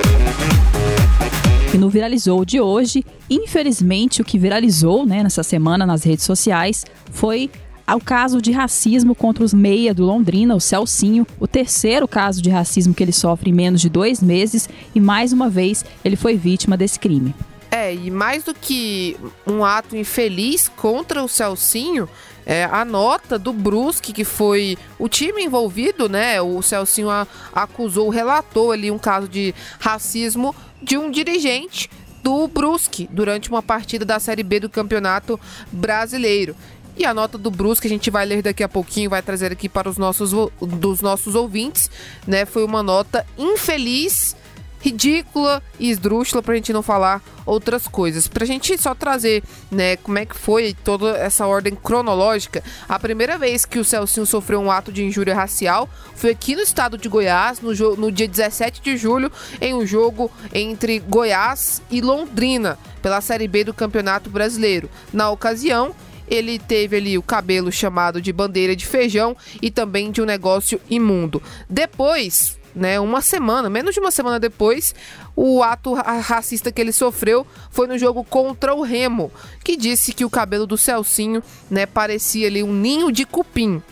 E 1.73 1.79
no 1.79 1.89
Viralizou 1.89 2.45
de 2.45 2.61
hoje, 2.61 3.03
infelizmente, 3.31 4.21
o 4.21 4.25
que 4.25 4.39
viralizou 4.39 5.07
né, 5.07 5.23
nessa 5.23 5.43
semana 5.43 5.87
nas 5.87 6.05
redes 6.05 6.27
sociais 6.27 6.85
foi 7.11 7.51
ao 7.87 8.01
caso 8.01 8.41
de 8.41 8.53
racismo 8.53 9.15
contra 9.15 9.45
os 9.45 9.53
meia 9.53 9.93
do 9.93 10.05
Londrina, 10.05 10.55
o 10.55 10.61
Celcinho, 10.61 11.27
o 11.39 11.47
terceiro 11.47 12.07
caso 12.07 12.41
de 12.41 12.51
racismo 12.51 12.95
que 12.95 13.03
ele 13.03 13.13
sofre 13.13 13.51
em 13.51 13.55
menos 13.55 13.81
de 13.81 13.89
dois 13.89 14.23
meses, 14.23 14.69
e 14.95 15.01
mais 15.01 15.33
uma 15.33 15.49
vez 15.49 15.85
ele 16.05 16.17
foi 16.17 16.37
vítima 16.37 16.77
desse 16.77 16.99
crime. 16.99 17.35
É, 17.71 17.95
e 17.95 18.11
mais 18.11 18.45
do 18.45 18.53
que 18.53 19.17
um 19.47 19.65
ato 19.65 19.97
infeliz 19.97 20.69
contra 20.69 21.25
o 21.25 21.29
Celcinho, 21.29 22.07
é, 22.45 22.65
a 22.65 22.85
nota 22.85 23.39
do 23.39 23.53
Brusque, 23.53 24.13
que 24.13 24.25
foi 24.25 24.77
o 24.99 25.09
time 25.09 25.43
envolvido, 25.43 26.09
né? 26.09 26.43
O 26.43 26.61
Celcinho 26.61 27.09
a, 27.09 27.27
acusou, 27.53 28.09
relatou 28.11 28.73
ali 28.73 28.91
um 28.91 28.99
caso 28.99 29.29
de 29.29 29.55
racismo 29.79 30.55
de 30.83 30.99
um 30.99 31.11
dirigente 31.11 31.89
do 32.23 32.47
Brusque 32.47 33.09
durante 33.11 33.49
uma 33.49 33.63
partida 33.63 34.05
da 34.05 34.21
Série 34.21 34.43
B 34.43 34.61
do 34.61 34.69
Campeonato 34.69 35.39
Brasileiro. 35.71 36.55
E 36.97 37.05
a 37.05 37.15
nota 37.15 37.39
do 37.39 37.51
Brusque 37.51 37.87
a 37.87 37.91
gente 37.91 38.11
vai 38.11 38.27
ler 38.27 38.43
daqui 38.43 38.63
a 38.63 38.69
pouquinho, 38.69 39.09
vai 39.09 39.23
trazer 39.23 39.51
aqui 39.51 39.69
para 39.69 39.89
os 39.89 39.97
nossos, 39.97 40.33
dos 40.61 41.01
nossos 41.01 41.35
ouvintes, 41.35 41.91
né? 42.27 42.45
Foi 42.45 42.65
uma 42.65 42.83
nota 42.83 43.27
infeliz, 43.39 44.37
ridícula 44.83 45.63
e 45.79 45.91
esdrúxula 45.91 46.43
pra 46.43 46.57
gente 46.57 46.73
não 46.73 46.83
falar 46.83 47.23
outras 47.47 47.87
coisas. 47.87 48.27
Pra 48.27 48.45
gente 48.45 48.77
só 48.77 48.95
trazer, 48.95 49.43
né, 49.71 49.97
como 49.97 50.19
é 50.19 50.27
que 50.27 50.37
foi 50.37 50.75
toda 50.85 51.17
essa 51.17 51.47
ordem 51.47 51.75
cronológica. 51.75 52.63
A 52.89 52.99
primeira 52.99 53.39
vez 53.39 53.65
que 53.65 53.79
o 53.79 53.85
Celcinho 53.85 54.27
sofreu 54.27 54.61
um 54.61 54.71
ato 54.71 54.93
de 54.93 55.05
injúria 55.05 55.35
racial 55.35 55.89
foi 56.17 56.31
aqui 56.31 56.57
no 56.57 56.63
estado 56.63 56.99
de 56.99 57.09
Goiás, 57.09 57.61
no, 57.61 57.73
no 57.97 58.11
dia 58.11 58.27
17 58.27 58.83
de 58.83 58.97
julho, 58.97 59.31
em 59.61 59.73
um 59.73 59.87
jogo 59.87 60.31
entre 60.53 60.99
Goiás 60.99 61.81
e 61.91 62.01
Londrina, 62.01 62.77
pela 63.01 63.21
Série 63.21 63.49
B 63.49 63.65
do 63.65 63.73
Campeonato 63.73 64.29
Brasileiro. 64.29 64.91
Na 65.13 65.31
ocasião, 65.31 65.95
ele 66.33 66.59
teve 66.59 66.97
ali 66.97 67.19
o 67.19 67.23
cabelo 67.23 67.71
chamado 67.71 68.19
de 68.19 68.33
bandeira 68.33 68.75
de 68.75 68.87
feijão 68.87 69.37
e 69.61 69.71
também 69.71 70.11
de 70.11 70.23
um 70.23 70.25
negócio 70.25 70.81
imundo. 70.89 71.43
Depois, 71.69 72.59
né, 72.75 72.99
uma 72.99 73.21
semana, 73.21 73.69
menos 73.69 73.93
de 73.93 74.01
uma 74.01 74.11
semana 74.11 74.41
depois, 74.41 74.95
o 75.35 75.63
ato 75.63 75.95
racista 75.95 76.71
que 76.71 76.81
ele 76.81 76.93
sofreu 76.93 77.47
foi 77.71 77.87
no 77.87 77.99
jogo 77.99 78.23
contra 78.23 78.75
o 78.75 78.83
Remo, 78.83 79.33
que 79.65 79.77
disse 79.77 80.13
que 80.13 80.25
o 80.25 80.31
cabelo 80.31 80.67
do 80.67 80.77
Celcinho, 80.77 81.43
né, 81.71 81.87
parecia 81.87 82.47
ali 82.47 82.63
um 82.63 82.73
ninho 82.73 83.11
de 83.11 83.25
cupim. 83.25 83.83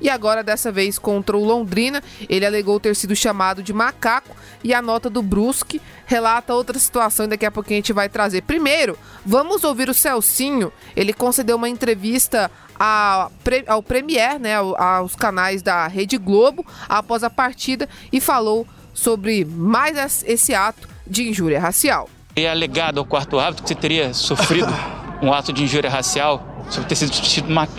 E 0.00 0.08
agora, 0.08 0.42
dessa 0.42 0.70
vez 0.70 0.98
contra 0.98 1.36
o 1.36 1.44
Londrina, 1.44 2.02
ele 2.28 2.46
alegou 2.46 2.80
ter 2.80 2.94
sido 2.96 3.14
chamado 3.14 3.62
de 3.62 3.72
macaco 3.72 4.34
e 4.62 4.72
a 4.74 4.82
nota 4.82 5.08
do 5.08 5.22
Brusque 5.22 5.80
relata 6.06 6.54
outra 6.54 6.78
situação 6.78 7.26
e 7.26 7.28
daqui 7.28 7.46
a 7.46 7.50
pouquinho 7.50 7.76
a 7.76 7.80
gente 7.80 7.92
vai 7.92 8.08
trazer. 8.08 8.42
Primeiro, 8.42 8.98
vamos 9.24 9.64
ouvir 9.64 9.88
o 9.88 9.94
Celcinho. 9.94 10.72
Ele 10.96 11.12
concedeu 11.12 11.56
uma 11.56 11.68
entrevista 11.68 12.50
ao 12.78 13.82
Premier, 13.82 14.40
né, 14.40 14.56
aos 14.56 15.14
canais 15.14 15.62
da 15.62 15.86
Rede 15.86 16.16
Globo, 16.16 16.64
após 16.88 17.22
a 17.22 17.30
partida 17.30 17.88
e 18.10 18.20
falou 18.20 18.66
sobre 18.94 19.44
mais 19.44 20.24
esse 20.24 20.54
ato 20.54 20.88
de 21.10 21.28
injúria 21.28 21.60
racial. 21.60 22.08
É 22.36 22.48
alegado 22.48 22.98
ao 22.98 23.04
quarto 23.04 23.38
árbitro 23.38 23.64
que 23.64 23.68
você 23.68 23.74
teria 23.74 24.14
sofrido 24.14 24.72
um 25.20 25.32
ato 25.32 25.52
de 25.52 25.64
injúria 25.64 25.90
racial 25.90 26.64
sobre 26.70 26.88
ter 26.88 26.94
sido 26.94 27.12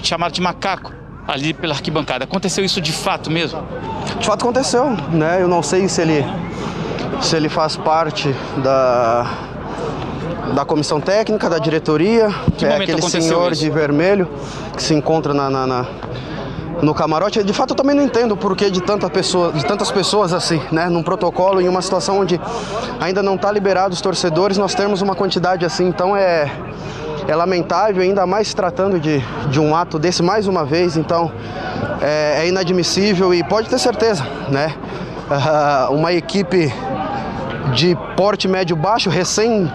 chamado 0.04 0.34
de 0.34 0.42
macaco 0.42 0.94
ali 1.28 1.54
pela 1.54 1.74
arquibancada. 1.74 2.26
Aconteceu 2.26 2.64
isso 2.64 2.82
de 2.82 2.92
fato 2.92 3.32
mesmo? 3.32 3.64
De 4.20 4.26
fato 4.26 4.44
aconteceu, 4.44 4.90
né? 5.12 5.42
Eu 5.42 5.48
não 5.48 5.64
sei 5.64 5.88
se 5.88 6.02
ele 6.02 6.26
se 7.22 7.36
ele 7.36 7.50
faz 7.50 7.78
parte 7.78 8.34
da 8.58 9.48
da 10.54 10.66
comissão 10.66 11.00
técnica, 11.00 11.50
da 11.50 11.60
diretoria, 11.60 12.30
que 12.58 12.66
é 12.66 12.76
aquele 12.76 13.02
senhor 13.02 13.54
isso? 13.54 13.62
de 13.62 13.70
vermelho 13.70 14.28
que 14.76 14.84
se 14.84 14.94
encontra 14.94 15.34
na, 15.34 15.50
na, 15.50 15.66
na, 15.66 15.86
no 16.82 16.94
camarote. 16.94 17.44
De 17.44 17.54
fato, 17.54 17.72
eu 17.72 17.76
também 17.76 17.96
não 17.96 18.04
entendo 18.04 18.34
o 18.34 18.38
porquê 18.38 18.70
de, 18.70 18.82
tanta 18.82 19.10
pessoa, 19.10 19.52
de 19.52 19.66
tantas 19.66 19.92
pessoas 19.92 20.34
assim, 20.34 20.62
né? 20.72 20.90
Num 20.90 21.04
protocolo, 21.04 21.62
em 21.62 21.68
uma 21.68 21.82
situação 21.82 22.20
onde 22.20 22.40
ainda 23.00 23.22
não 23.22 23.36
está 23.36 23.52
liberado 23.52 23.94
os 23.94 24.02
torcedores, 24.02 24.58
nós 24.58 24.74
temos 24.74 25.02
uma 25.02 25.16
quantidade 25.16 25.66
assim. 25.66 25.88
Então 25.88 26.16
é, 26.16 26.52
é 27.28 27.36
lamentável, 27.36 28.02
ainda 28.02 28.26
mais 28.26 28.50
se 28.50 28.56
tratando 28.56 29.00
de, 29.00 29.24
de 29.50 29.60
um 29.60 29.76
ato 29.76 30.00
desse 30.00 30.24
mais 30.24 30.48
uma 30.48 30.66
vez. 30.66 30.98
Então 30.98 31.32
é, 32.02 32.44
é 32.44 32.48
inadmissível 32.48 33.34
e 33.34 33.44
pode 33.44 33.70
ter 33.70 33.80
certeza, 33.80 34.26
né? 34.50 34.76
Uh, 35.30 35.94
uma 35.94 36.12
equipe 36.12 36.74
de 37.74 37.96
porte 38.18 38.50
médio-baixo, 38.50 39.10
recém 39.10 39.72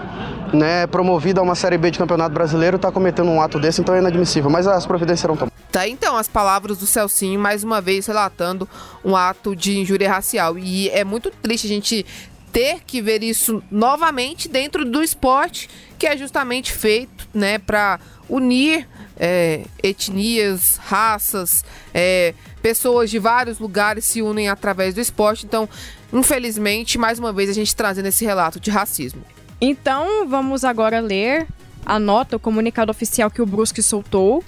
né, 0.53 0.85
promovida 0.87 1.39
a 1.39 1.43
uma 1.43 1.55
Série 1.55 1.77
B 1.77 1.89
de 1.89 1.97
Campeonato 1.97 2.31
Brasileiro, 2.31 2.75
está 2.75 2.91
cometendo 2.91 3.29
um 3.29 3.41
ato 3.41 3.59
desse, 3.59 3.81
então 3.81 3.95
é 3.95 3.99
inadmissível. 3.99 4.49
Mas 4.49 4.67
as 4.67 4.85
providências 4.85 5.21
serão 5.21 5.35
tomadas. 5.35 5.56
Tá, 5.77 5.87
então, 5.87 6.17
as 6.17 6.27
palavras 6.27 6.79
do 6.79 6.87
Celcinho, 6.87 7.39
mais 7.39 7.63
uma 7.63 7.79
vez 7.79 8.07
relatando 8.07 8.67
um 9.05 9.15
ato 9.15 9.55
de 9.55 9.77
injúria 9.77 10.09
racial. 10.09 10.57
E 10.57 10.89
é 10.89 11.03
muito 11.03 11.29
triste 11.29 11.65
a 11.65 11.69
gente 11.69 12.03
ter 12.51 12.79
que 12.83 12.99
ver 12.99 13.21
isso 13.21 13.61
novamente 13.69 14.49
dentro 14.49 14.83
do 14.83 15.03
esporte, 15.03 15.69
que 15.99 16.07
é 16.07 16.17
justamente 16.17 16.73
feito, 16.73 17.29
né, 17.31 17.59
para 17.59 17.99
unir 18.27 18.87
é, 19.19 19.65
etnias, 19.83 20.77
raças, 20.77 21.63
é, 21.93 22.33
pessoas 22.59 23.11
de 23.11 23.19
vários 23.19 23.59
lugares 23.59 24.03
se 24.03 24.19
unem 24.19 24.49
através 24.49 24.95
do 24.95 24.99
esporte. 24.99 25.45
Então, 25.45 25.69
infelizmente, 26.11 26.97
mais 26.97 27.19
uma 27.19 27.31
vez 27.31 27.51
a 27.51 27.53
gente 27.53 27.75
trazendo 27.75 28.07
esse 28.07 28.25
relato 28.25 28.59
de 28.59 28.71
racismo. 28.71 29.21
Então, 29.61 30.27
vamos 30.27 30.63
agora 30.63 30.99
ler 30.99 31.45
a 31.85 31.99
nota, 31.99 32.35
o 32.35 32.39
comunicado 32.39 32.89
oficial 32.89 33.29
que 33.29 33.43
o 33.43 33.45
Brusque 33.45 33.83
soltou. 33.83 34.43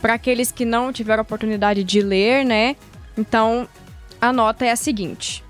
Para 0.00 0.14
aqueles 0.14 0.52
que 0.52 0.64
não 0.64 0.92
tiveram 0.92 1.22
oportunidade 1.22 1.82
de 1.82 2.00
ler, 2.00 2.44
né? 2.44 2.76
Então, 3.16 3.68
a 4.20 4.32
nota 4.32 4.64
é 4.64 4.70
a 4.70 4.76
seguinte: 4.76 5.44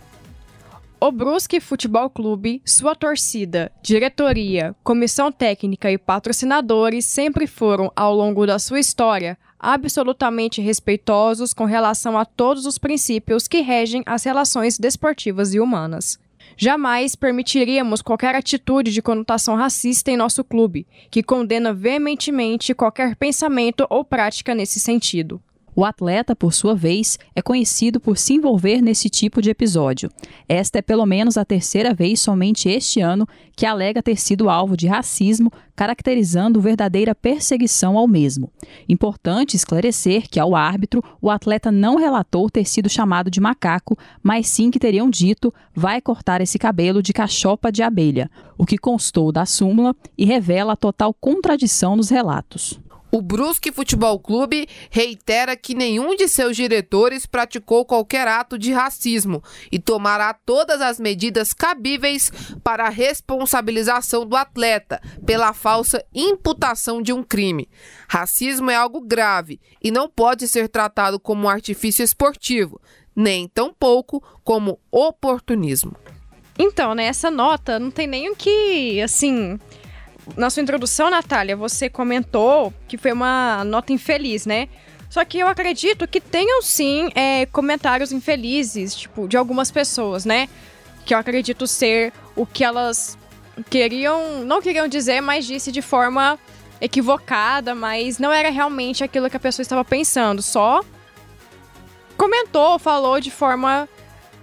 O 1.00 1.12
Brusque 1.12 1.60
Futebol 1.60 2.08
Clube, 2.08 2.62
sua 2.64 2.94
torcida, 2.94 3.70
diretoria, 3.82 4.74
comissão 4.82 5.30
técnica 5.30 5.90
e 5.90 5.98
patrocinadores 5.98 7.04
sempre 7.04 7.46
foram, 7.46 7.92
ao 7.94 8.14
longo 8.14 8.46
da 8.46 8.58
sua 8.58 8.80
história, 8.80 9.36
absolutamente 9.58 10.62
respeitosos 10.62 11.52
com 11.52 11.64
relação 11.64 12.16
a 12.16 12.24
todos 12.24 12.64
os 12.64 12.78
princípios 12.78 13.48
que 13.48 13.60
regem 13.60 14.02
as 14.06 14.24
relações 14.24 14.78
desportivas 14.78 15.52
e 15.52 15.60
humanas. 15.60 16.18
Jamais 16.60 17.14
permitiríamos 17.14 18.02
qualquer 18.02 18.34
atitude 18.34 18.92
de 18.92 19.00
conotação 19.00 19.54
racista 19.54 20.10
em 20.10 20.16
nosso 20.16 20.42
clube, 20.42 20.88
que 21.08 21.22
condena 21.22 21.72
veementemente 21.72 22.74
qualquer 22.74 23.14
pensamento 23.14 23.86
ou 23.88 24.04
prática 24.04 24.56
nesse 24.56 24.80
sentido. 24.80 25.40
O 25.78 25.84
atleta, 25.84 26.34
por 26.34 26.52
sua 26.52 26.74
vez, 26.74 27.20
é 27.36 27.40
conhecido 27.40 28.00
por 28.00 28.18
se 28.18 28.34
envolver 28.34 28.82
nesse 28.82 29.08
tipo 29.08 29.40
de 29.40 29.48
episódio. 29.48 30.10
Esta 30.48 30.80
é 30.80 30.82
pelo 30.82 31.06
menos 31.06 31.36
a 31.36 31.44
terceira 31.44 31.94
vez 31.94 32.20
somente 32.20 32.68
este 32.68 33.00
ano 33.00 33.24
que 33.54 33.64
alega 33.64 34.02
ter 34.02 34.16
sido 34.16 34.50
alvo 34.50 34.76
de 34.76 34.88
racismo, 34.88 35.52
caracterizando 35.76 36.60
verdadeira 36.60 37.14
perseguição 37.14 37.96
ao 37.96 38.08
mesmo. 38.08 38.50
Importante 38.88 39.54
esclarecer 39.54 40.28
que, 40.28 40.40
ao 40.40 40.56
árbitro, 40.56 41.00
o 41.22 41.30
atleta 41.30 41.70
não 41.70 41.94
relatou 41.94 42.50
ter 42.50 42.64
sido 42.64 42.88
chamado 42.88 43.30
de 43.30 43.40
macaco, 43.40 43.96
mas 44.20 44.48
sim 44.48 44.72
que 44.72 44.80
teriam 44.80 45.08
dito 45.08 45.54
vai 45.72 46.00
cortar 46.00 46.40
esse 46.40 46.58
cabelo 46.58 47.00
de 47.00 47.12
cachopa 47.12 47.70
de 47.70 47.84
abelha, 47.84 48.28
o 48.58 48.66
que 48.66 48.78
constou 48.78 49.30
da 49.30 49.46
súmula 49.46 49.94
e 50.18 50.24
revela 50.24 50.72
a 50.72 50.76
total 50.76 51.14
contradição 51.14 51.94
nos 51.94 52.10
relatos. 52.10 52.80
O 53.10 53.22
Brusque 53.22 53.72
Futebol 53.72 54.18
Clube 54.20 54.68
reitera 54.90 55.56
que 55.56 55.74
nenhum 55.74 56.14
de 56.14 56.28
seus 56.28 56.54
diretores 56.54 57.24
praticou 57.24 57.84
qualquer 57.84 58.28
ato 58.28 58.58
de 58.58 58.70
racismo 58.70 59.42
e 59.72 59.78
tomará 59.78 60.34
todas 60.34 60.82
as 60.82 61.00
medidas 61.00 61.54
cabíveis 61.54 62.30
para 62.62 62.86
a 62.86 62.90
responsabilização 62.90 64.26
do 64.26 64.36
atleta 64.36 65.00
pela 65.24 65.54
falsa 65.54 66.04
imputação 66.14 67.00
de 67.00 67.12
um 67.12 67.22
crime. 67.22 67.68
Racismo 68.06 68.70
é 68.70 68.76
algo 68.76 69.00
grave 69.00 69.58
e 69.82 69.90
não 69.90 70.08
pode 70.08 70.46
ser 70.46 70.68
tratado 70.68 71.18
como 71.18 71.46
um 71.46 71.48
artifício 71.48 72.04
esportivo, 72.04 72.78
nem 73.16 73.48
tampouco 73.48 74.22
como 74.44 74.78
oportunismo. 74.90 75.96
Então, 76.58 76.92
né, 76.92 77.12
nota 77.32 77.78
não 77.78 77.90
tem 77.90 78.08
nem 78.08 78.28
o 78.30 78.34
que, 78.34 79.00
assim, 79.00 79.60
na 80.38 80.48
sua 80.50 80.62
introdução, 80.62 81.10
Natália, 81.10 81.56
você 81.56 81.90
comentou 81.90 82.72
que 82.86 82.96
foi 82.96 83.10
uma 83.10 83.64
nota 83.64 83.92
infeliz, 83.92 84.46
né? 84.46 84.68
Só 85.10 85.24
que 85.24 85.40
eu 85.40 85.48
acredito 85.48 86.06
que 86.06 86.20
tenham 86.20 86.62
sim 86.62 87.10
é, 87.14 87.44
comentários 87.46 88.12
infelizes, 88.12 88.94
tipo, 88.94 89.26
de 89.26 89.36
algumas 89.36 89.70
pessoas, 89.72 90.24
né? 90.24 90.48
Que 91.04 91.12
eu 91.12 91.18
acredito 91.18 91.66
ser 91.66 92.12
o 92.36 92.46
que 92.46 92.62
elas 92.62 93.18
queriam, 93.68 94.44
não 94.44 94.62
queriam 94.62 94.86
dizer, 94.86 95.20
mas 95.20 95.44
disse 95.44 95.72
de 95.72 95.82
forma 95.82 96.38
equivocada, 96.80 97.74
mas 97.74 98.20
não 98.20 98.32
era 98.32 98.48
realmente 98.48 99.02
aquilo 99.02 99.28
que 99.28 99.36
a 99.36 99.40
pessoa 99.40 99.64
estava 99.64 99.84
pensando, 99.84 100.40
só 100.40 100.84
comentou, 102.16 102.78
falou 102.78 103.20
de 103.20 103.32
forma 103.32 103.88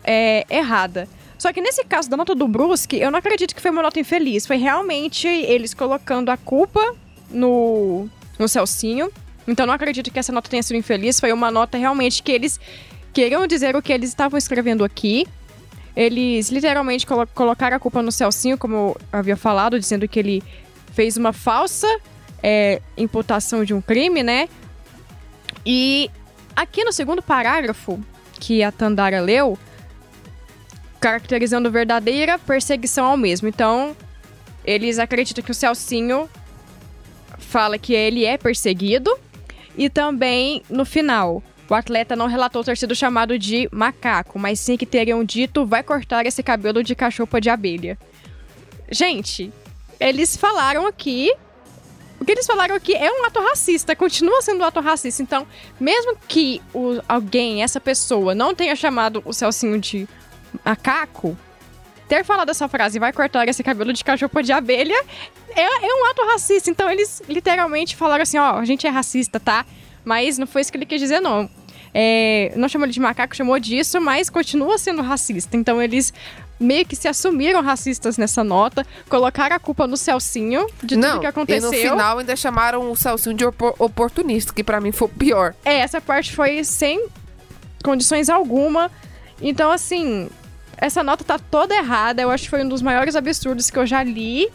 é, 0.03 0.45
errada. 0.49 1.08
Só 1.38 1.52
que 1.52 1.62
nesse 1.62 1.84
caso 1.84 2.10
da 2.10 2.17
nota 2.17 2.34
do 2.34 2.48
Brusque, 2.48 2.98
eu 2.98 3.12
não 3.12 3.19
acredito 3.19 3.54
que 3.54 3.62
foi 3.62 3.71
uma 3.71 3.82
nota 3.82 4.00
infeliz. 4.00 4.45
Foi 4.45 4.58
realmente 4.58 5.28
eles 5.28 5.74
colocando 5.74 6.30
a 6.30 6.38
culpa 6.38 6.95
no, 7.30 8.10
no 8.39 8.48
Celcinho. 8.48 9.12
Então 9.48 9.65
não 9.65 9.74
acredito 9.74 10.12
que 10.12 10.17
essa 10.17 10.32
nota 10.32 10.50
tenha 10.50 10.63
sido 10.63 10.78
infeliz. 10.78 11.19
Foi 11.19 11.32
uma 11.32 11.52
nota 11.52 11.78
realmente 11.78 12.24
que 12.24 12.32
eles 12.32 12.60
queriam 13.13 13.45
dizer 13.48 13.76
o 13.76 13.82
que 13.82 13.93
eles 13.93 14.10
estavam 14.10 14.38
escrevendo 14.38 14.84
aqui. 14.84 15.28
Eles 15.95 16.50
literalmente 16.50 17.06
colo 17.06 17.28
colocaram 17.34 17.78
a 17.78 17.80
culpa 17.80 18.02
no 18.02 18.12
Celcinho, 18.12 18.58
como 18.58 18.76
eu 18.76 18.98
havia 19.12 19.38
falado, 19.38 19.80
dizendo 19.80 20.08
que 20.08 20.19
ele 20.19 20.43
fez 20.93 21.15
uma 21.15 21.32
falsa 21.32 21.88
é, 22.43 22.82
imputação 22.98 23.63
de 23.63 23.74
um 23.74 23.82
crime, 23.82 24.21
né? 24.21 24.50
E 25.65 26.12
aqui 26.56 26.84
no 26.84 26.91
segundo 26.91 27.21
parágrafo 27.21 28.00
que 28.39 28.62
a 28.62 28.71
Tandara 28.71 29.21
leu, 29.21 29.58
caracterizando 31.06 31.70
verdadeira 31.70 32.39
perseguição 32.39 33.06
ao 33.06 33.15
mesmo. 33.15 33.48
Então, 33.48 33.96
eles 34.65 34.98
acreditam 34.98 35.44
que 35.44 35.52
o 35.52 35.54
Celcinho 35.54 36.28
fala 37.38 37.78
que 37.78 37.94
ele 37.94 38.26
é 38.26 38.39
perseguido 38.39 39.15
e 39.78 39.88
também 39.88 40.63
no 40.68 40.84
final 40.84 41.44
o 41.70 41.76
atleta 41.76 42.15
não 42.15 42.26
relatou 42.26 42.63
ter 42.63 42.76
sido 42.76 42.96
chamado 42.96 43.38
de 43.38 43.70
macaco, 43.72 44.39
mas 44.39 44.60
sim 44.60 44.76
que 44.76 44.86
teriam 44.86 45.24
dito 45.24 45.63
vai 45.63 45.84
cortar 45.84 46.26
esse 46.26 46.41
cabelo 46.41 46.84
de 46.84 46.96
cachopa 46.96 47.39
de 47.39 47.52
abelha. 47.52 48.00
Gente, 48.89 49.54
eles 50.00 50.36
falaram 50.36 50.88
aqui. 50.88 51.32
O 52.20 52.26
que 52.26 52.32
eles 52.32 52.48
falaram 52.48 52.74
aqui 52.74 52.96
é 52.96 53.12
um 53.12 53.26
ato 53.26 53.39
racista, 53.41 53.96
continua 53.96 54.41
sendo 54.41 54.62
um 54.62 54.65
ato 54.65 54.80
racista. 54.80 55.22
Então, 55.22 55.46
mesmo 55.80 56.18
que 56.28 56.63
o, 56.74 57.00
alguém, 57.08 57.62
essa 57.62 57.80
pessoa, 57.80 58.34
não 58.34 58.56
tenha 58.56 58.76
chamado 58.76 59.22
o 59.24 59.34
Celcinho 59.34 59.80
de 59.80 60.08
macaco, 60.63 61.38
ter 62.08 62.24
falado 62.24 62.50
essa 62.50 62.68
frase, 62.68 63.00
vai 63.00 63.12
cortar 63.12 63.48
esse 63.48 63.63
cabelo 63.63 63.91
de 63.91 64.04
cachorro 64.04 64.41
de 64.41 64.52
abelha, 64.52 64.96
é, 65.50 65.62
é 65.62 66.02
um 66.02 66.06
ato 66.10 66.26
racista. 66.28 66.70
Então 66.70 66.89
eles 66.89 67.22
literalmente 67.28 67.96
falaram 67.96 68.24
assim: 68.24 68.38
ó, 68.38 68.58
a 68.58 68.65
gente 68.65 68.86
é 68.86 68.89
racista, 68.89 69.39
tá? 69.39 69.65
Mas 70.04 70.38
não 70.38 70.46
foi 70.46 70.62
isso 70.62 70.72
que 70.72 70.78
ele 70.78 70.86
quis 70.86 71.00
dizer, 71.00 71.20
não. 71.20 71.50
É, 71.98 72.52
não 72.58 72.68
chamou 72.68 72.86
ele 72.86 72.94
de 72.94 73.00
macaco, 73.00 73.36
chamou 73.36 73.58
disso, 73.58 74.02
mas 74.02 74.30
continua 74.30 74.78
sendo 74.78 75.02
racista. 75.02 75.56
Então 75.56 75.82
eles 75.82 76.13
meio 76.60 76.86
que 76.86 76.96
se 76.96 77.08
assumiram 77.08 77.62
racistas 77.62 78.18
nessa 78.18 78.44
nota, 78.44 78.86
colocaram 79.10 79.56
a 79.56 79.60
culpa 79.60 79.88
no 79.88 79.98
Celcinho 79.98 80.68
de 80.84 80.96
Não, 80.96 81.10
tudo 81.10 81.22
que 81.22 81.28
aconteceu. 81.28 81.74
E 81.74 81.84
no 81.84 81.89
final 81.91 82.20
ainda 82.20 82.36
chamaram 82.36 82.91
o 82.91 82.96
Celcinho 82.96 83.36
de 83.36 83.46
opor 83.46 83.76
oportunista, 83.80 84.54
que 84.54 84.63
para 84.63 84.80
mim 84.80 84.91
foi 84.91 85.08
o 85.08 85.12
pior. 85.12 85.56
É, 85.65 85.80
essa 85.80 86.00
parte 86.00 86.34
foi 86.34 86.63
sem 86.63 87.08
condições 87.84 88.30
alguma. 88.30 88.91
Então, 89.41 89.72
assim, 89.72 90.30
essa 90.77 91.03
nota 91.03 91.23
tá 91.23 91.39
toda 91.39 91.75
errada. 91.75 92.21
Eu 92.21 92.31
acho 92.31 92.45
que 92.45 92.49
foi 92.49 92.63
um 92.63 92.69
dos 92.69 92.81
maiores 92.81 93.15
absurdos 93.15 93.69
que 93.69 93.77
eu 93.77 93.85
já 93.85 94.03
li. 94.03 94.49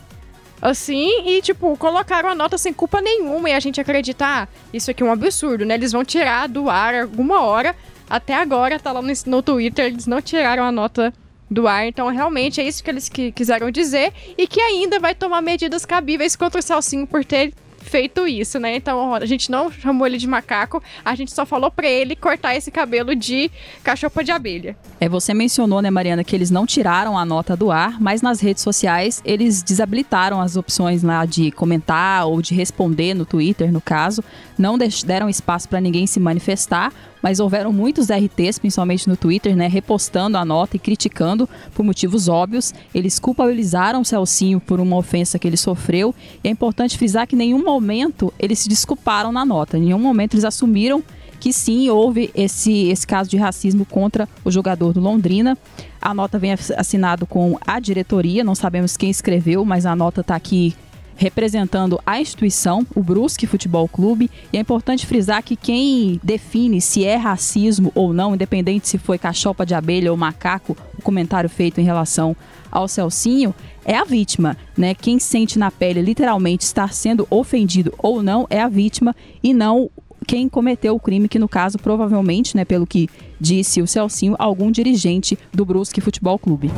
Assim, 0.62 1.26
e 1.26 1.40
tipo, 1.40 1.74
colocaram 1.78 2.28
a 2.28 2.34
nota 2.34 2.58
sem 2.58 2.72
culpa 2.72 3.00
nenhuma 3.00 3.48
e 3.48 3.54
a 3.54 3.60
gente 3.60 3.80
acredita, 3.80 4.26
ah, 4.26 4.48
isso 4.74 4.90
aqui 4.90 5.02
é 5.02 5.06
um 5.06 5.12
absurdo, 5.12 5.64
né? 5.64 5.72
Eles 5.72 5.92
vão 5.92 6.04
tirar 6.04 6.48
do 6.48 6.68
ar 6.68 6.94
alguma 6.94 7.40
hora. 7.40 7.74
Até 8.08 8.34
agora, 8.34 8.78
tá 8.78 8.92
lá 8.92 9.00
no, 9.00 9.12
no 9.26 9.42
Twitter, 9.42 9.86
eles 9.86 10.06
não 10.06 10.20
tiraram 10.20 10.64
a 10.64 10.70
nota 10.70 11.14
do 11.50 11.66
ar. 11.66 11.86
Então, 11.86 12.08
realmente 12.08 12.60
é 12.60 12.64
isso 12.64 12.84
que 12.84 12.90
eles 12.90 13.08
que, 13.08 13.32
quiseram 13.32 13.70
dizer. 13.70 14.12
E 14.36 14.46
que 14.46 14.60
ainda 14.60 15.00
vai 15.00 15.14
tomar 15.14 15.40
medidas 15.40 15.86
cabíveis 15.86 16.36
contra 16.36 16.60
o 16.60 16.62
Salsinho 16.62 17.06
por 17.06 17.24
ter 17.24 17.54
feito 17.80 18.26
isso, 18.26 18.58
né? 18.58 18.76
Então 18.76 19.14
a 19.14 19.24
gente 19.26 19.50
não 19.50 19.70
chamou 19.70 20.06
ele 20.06 20.18
de 20.18 20.26
macaco, 20.26 20.82
a 21.04 21.14
gente 21.14 21.32
só 21.32 21.44
falou 21.44 21.70
para 21.70 21.88
ele 21.88 22.14
cortar 22.14 22.54
esse 22.54 22.70
cabelo 22.70 23.14
de 23.14 23.50
cachopa 23.82 24.22
de 24.22 24.30
abelha. 24.30 24.76
É, 25.00 25.08
você 25.08 25.34
mencionou, 25.34 25.82
né, 25.82 25.90
Mariana, 25.90 26.22
que 26.22 26.36
eles 26.36 26.50
não 26.50 26.66
tiraram 26.66 27.18
a 27.18 27.24
nota 27.24 27.56
do 27.56 27.70
ar, 27.70 28.00
mas 28.00 28.22
nas 28.22 28.40
redes 28.40 28.62
sociais 28.62 29.20
eles 29.24 29.62
desabilitaram 29.62 30.40
as 30.40 30.56
opções 30.56 31.02
lá 31.02 31.24
de 31.24 31.50
comentar 31.50 32.26
ou 32.26 32.40
de 32.40 32.54
responder 32.54 33.14
no 33.14 33.24
Twitter, 33.24 33.72
no 33.72 33.80
caso, 33.80 34.22
não 34.58 34.78
deram 34.78 35.28
espaço 35.28 35.68
para 35.68 35.80
ninguém 35.80 36.06
se 36.06 36.20
manifestar, 36.20 36.92
mas 37.22 37.40
houveram 37.40 37.72
muitos 37.72 38.08
RTs, 38.08 38.58
principalmente 38.58 39.08
no 39.08 39.16
Twitter, 39.16 39.56
né, 39.56 39.66
repostando 39.66 40.36
a 40.36 40.44
nota 40.44 40.76
e 40.76 40.78
criticando 40.78 41.48
por 41.74 41.84
motivos 41.84 42.28
óbvios. 42.28 42.72
Eles 42.94 43.18
culpabilizaram 43.18 44.00
o 44.00 44.04
Celcinho 44.04 44.60
por 44.60 44.80
uma 44.80 44.96
ofensa 44.96 45.38
que 45.38 45.46
ele 45.46 45.56
sofreu. 45.56 46.14
E 46.42 46.48
é 46.48 46.50
importante 46.50 46.96
frisar 46.96 47.26
que 47.26 47.34
em 47.34 47.38
nenhum 47.38 47.62
momento 47.70 48.32
eles 48.38 48.58
se 48.58 48.68
desculparam 48.68 49.30
na 49.30 49.44
nota, 49.44 49.78
em 49.78 49.82
nenhum 49.82 49.98
momento 49.98 50.34
eles 50.34 50.44
assumiram 50.44 51.02
que 51.38 51.52
sim, 51.54 51.88
houve 51.88 52.30
esse, 52.34 52.88
esse 52.88 53.06
caso 53.06 53.30
de 53.30 53.38
racismo 53.38 53.86
contra 53.86 54.28
o 54.44 54.50
jogador 54.50 54.92
do 54.92 55.00
Londrina. 55.00 55.56
A 56.00 56.12
nota 56.12 56.38
vem 56.38 56.52
assinado 56.52 57.26
com 57.26 57.58
a 57.66 57.80
diretoria, 57.80 58.44
não 58.44 58.54
sabemos 58.54 58.94
quem 58.94 59.08
escreveu, 59.08 59.64
mas 59.64 59.86
a 59.86 59.96
nota 59.96 60.20
está 60.20 60.36
aqui 60.36 60.76
representando 61.20 62.00
a 62.06 62.18
instituição, 62.18 62.86
o 62.94 63.02
Brusque 63.02 63.46
Futebol 63.46 63.86
Clube. 63.86 64.30
E 64.50 64.56
é 64.56 64.60
importante 64.60 65.06
frisar 65.06 65.42
que 65.42 65.54
quem 65.54 66.18
define 66.24 66.80
se 66.80 67.04
é 67.04 67.14
racismo 67.14 67.92
ou 67.94 68.14
não, 68.14 68.34
independente 68.34 68.88
se 68.88 68.96
foi 68.96 69.18
cachopa 69.18 69.66
de 69.66 69.74
abelha 69.74 70.10
ou 70.10 70.16
macaco, 70.16 70.74
o 70.98 71.02
comentário 71.02 71.50
feito 71.50 71.78
em 71.78 71.84
relação 71.84 72.34
ao 72.72 72.88
Celcinho, 72.88 73.54
é 73.84 73.94
a 73.96 74.04
vítima, 74.04 74.56
né? 74.74 74.94
Quem 74.94 75.18
sente 75.18 75.58
na 75.58 75.70
pele 75.70 76.00
literalmente 76.00 76.64
estar 76.64 76.94
sendo 76.94 77.26
ofendido 77.28 77.92
ou 77.98 78.22
não 78.22 78.46
é 78.48 78.62
a 78.62 78.68
vítima 78.68 79.14
e 79.42 79.52
não 79.52 79.90
quem 80.26 80.48
cometeu 80.48 80.94
o 80.94 81.00
crime, 81.00 81.28
que 81.28 81.38
no 81.38 81.48
caso 81.48 81.78
provavelmente, 81.78 82.56
né, 82.56 82.64
pelo 82.64 82.86
que 82.86 83.08
disse 83.38 83.82
o 83.82 83.86
Celcinho, 83.86 84.36
algum 84.38 84.70
dirigente 84.70 85.38
do 85.52 85.66
Brusque 85.66 86.00
Futebol 86.00 86.38
Clube. 86.38 86.70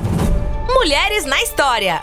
Mulheres 0.69 1.25
na 1.27 1.41
história. 1.43 2.03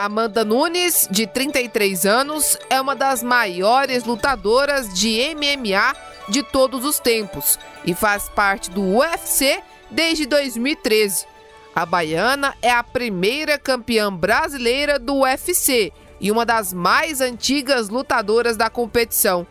Amanda 0.00 0.44
Nunes, 0.44 1.08
de 1.10 1.26
33 1.26 2.06
anos, 2.06 2.56
é 2.70 2.80
uma 2.80 2.94
das 2.94 3.20
maiores 3.20 4.04
lutadoras 4.04 4.94
de 4.94 5.34
MMA 5.34 5.92
de 6.28 6.40
todos 6.44 6.84
os 6.84 7.00
tempos 7.00 7.58
e 7.84 7.92
faz 7.94 8.28
parte 8.28 8.70
do 8.70 8.80
UFC 8.80 9.60
desde 9.90 10.24
2013. 10.24 11.26
A 11.74 11.84
baiana 11.84 12.54
é 12.62 12.70
a 12.70 12.84
primeira 12.84 13.58
campeã 13.58 14.12
brasileira 14.14 15.00
do 15.00 15.22
UFC 15.22 15.92
e 16.20 16.30
uma 16.30 16.46
das 16.46 16.72
mais 16.72 17.20
antigas 17.20 17.88
lutadoras 17.88 18.56
da 18.56 18.70
competição. 18.70 19.44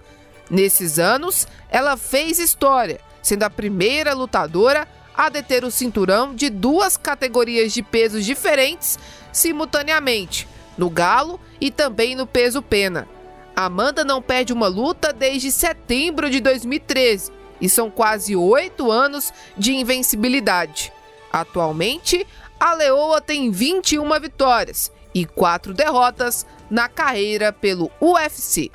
Nesses 0.49 0.97
anos, 0.97 1.45
ela 1.67 1.97
fez 1.97 2.39
história, 2.39 3.01
sendo 3.21 3.43
a 3.43 3.49
primeira 3.49 4.13
lutadora 4.13 4.87
a 5.13 5.27
deter 5.27 5.65
o 5.65 5.71
cinturão 5.71 6.33
de 6.33 6.49
duas 6.49 6.95
categorias 6.95 7.73
de 7.73 7.83
pesos 7.83 8.25
diferentes 8.25 8.97
simultaneamente, 9.31 10.47
no 10.77 10.89
galo 10.89 11.39
e 11.59 11.71
também 11.71 12.15
no 12.15 12.27
peso 12.27 12.61
pena. 12.61 13.07
Amanda 13.55 14.03
não 14.03 14.21
perde 14.21 14.53
uma 14.53 14.67
luta 14.67 15.11
desde 15.11 15.51
setembro 15.51 16.29
de 16.29 16.39
2013 16.39 17.31
e 17.59 17.67
são 17.67 17.89
quase 17.89 18.35
oito 18.35 18.91
anos 18.91 19.33
de 19.57 19.73
invencibilidade. 19.73 20.93
Atualmente, 21.31 22.25
a 22.59 22.73
Leoa 22.73 23.19
tem 23.19 23.49
21 23.49 24.07
vitórias 24.19 24.91
e 25.13 25.25
quatro 25.25 25.73
derrotas 25.73 26.45
na 26.69 26.87
carreira 26.87 27.51
pelo 27.51 27.91
UFC. 27.99 28.71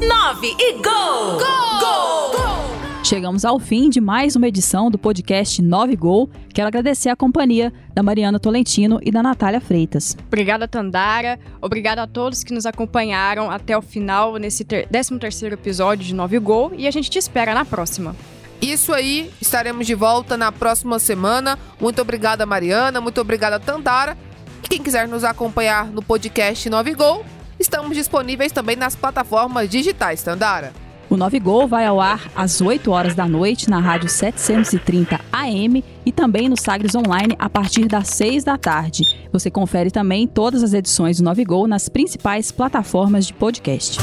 9 0.00 0.56
e 0.58 0.72
gol! 0.74 1.38
Gol! 1.38 1.80
Gol! 1.80 2.30
gol! 2.32 2.77
Chegamos 3.02 3.44
ao 3.44 3.58
fim 3.58 3.88
de 3.88 4.00
mais 4.00 4.36
uma 4.36 4.48
edição 4.48 4.90
do 4.90 4.98
podcast 4.98 5.62
9 5.62 5.96
Gol. 5.96 6.28
Quero 6.52 6.68
agradecer 6.68 7.08
a 7.08 7.16
companhia 7.16 7.72
da 7.94 8.02
Mariana 8.02 8.38
Tolentino 8.38 8.98
e 9.02 9.10
da 9.10 9.22
Natália 9.22 9.60
Freitas. 9.60 10.16
Obrigada, 10.26 10.68
Tandara. 10.68 11.38
Obrigada 11.62 12.02
a 12.02 12.06
todos 12.06 12.44
que 12.44 12.52
nos 12.52 12.66
acompanharam 12.66 13.50
até 13.50 13.76
o 13.78 13.80
final 13.80 14.36
nesse 14.36 14.64
13º 14.64 15.52
episódio 15.52 16.04
de 16.04 16.14
9 16.14 16.38
Gol 16.38 16.72
e 16.76 16.86
a 16.86 16.90
gente 16.90 17.08
te 17.08 17.18
espera 17.18 17.54
na 17.54 17.64
próxima. 17.64 18.14
Isso 18.60 18.92
aí, 18.92 19.30
estaremos 19.40 19.86
de 19.86 19.94
volta 19.94 20.36
na 20.36 20.50
próxima 20.52 20.98
semana. 20.98 21.58
Muito 21.80 22.02
obrigada, 22.02 22.44
Mariana. 22.44 23.00
Muito 23.00 23.20
obrigada, 23.20 23.58
Tandara. 23.58 24.18
E 24.62 24.68
quem 24.68 24.82
quiser 24.82 25.08
nos 25.08 25.24
acompanhar 25.24 25.86
no 25.86 26.02
podcast 26.02 26.68
9 26.68 26.94
Gol, 26.94 27.24
estamos 27.58 27.96
disponíveis 27.96 28.52
também 28.52 28.76
nas 28.76 28.94
plataformas 28.96 29.70
digitais, 29.70 30.22
Tandara. 30.22 30.72
O 31.10 31.16
9 31.16 31.40
Gol 31.40 31.66
vai 31.66 31.86
ao 31.86 32.00
ar 32.00 32.30
às 32.36 32.60
8 32.60 32.90
horas 32.90 33.14
da 33.14 33.26
noite 33.26 33.70
na 33.70 33.80
rádio 33.80 34.10
730 34.10 35.18
AM 35.32 35.82
e 36.04 36.12
também 36.12 36.50
no 36.50 36.56
Sagres 36.60 36.94
Online 36.94 37.34
a 37.38 37.48
partir 37.48 37.86
das 37.86 38.08
6 38.08 38.44
da 38.44 38.58
tarde. 38.58 39.04
Você 39.32 39.50
confere 39.50 39.90
também 39.90 40.26
todas 40.26 40.62
as 40.62 40.74
edições 40.74 41.16
do 41.16 41.24
9 41.24 41.44
Gol 41.44 41.66
nas 41.66 41.88
principais 41.88 42.52
plataformas 42.52 43.26
de 43.26 43.32
podcast. 43.32 43.98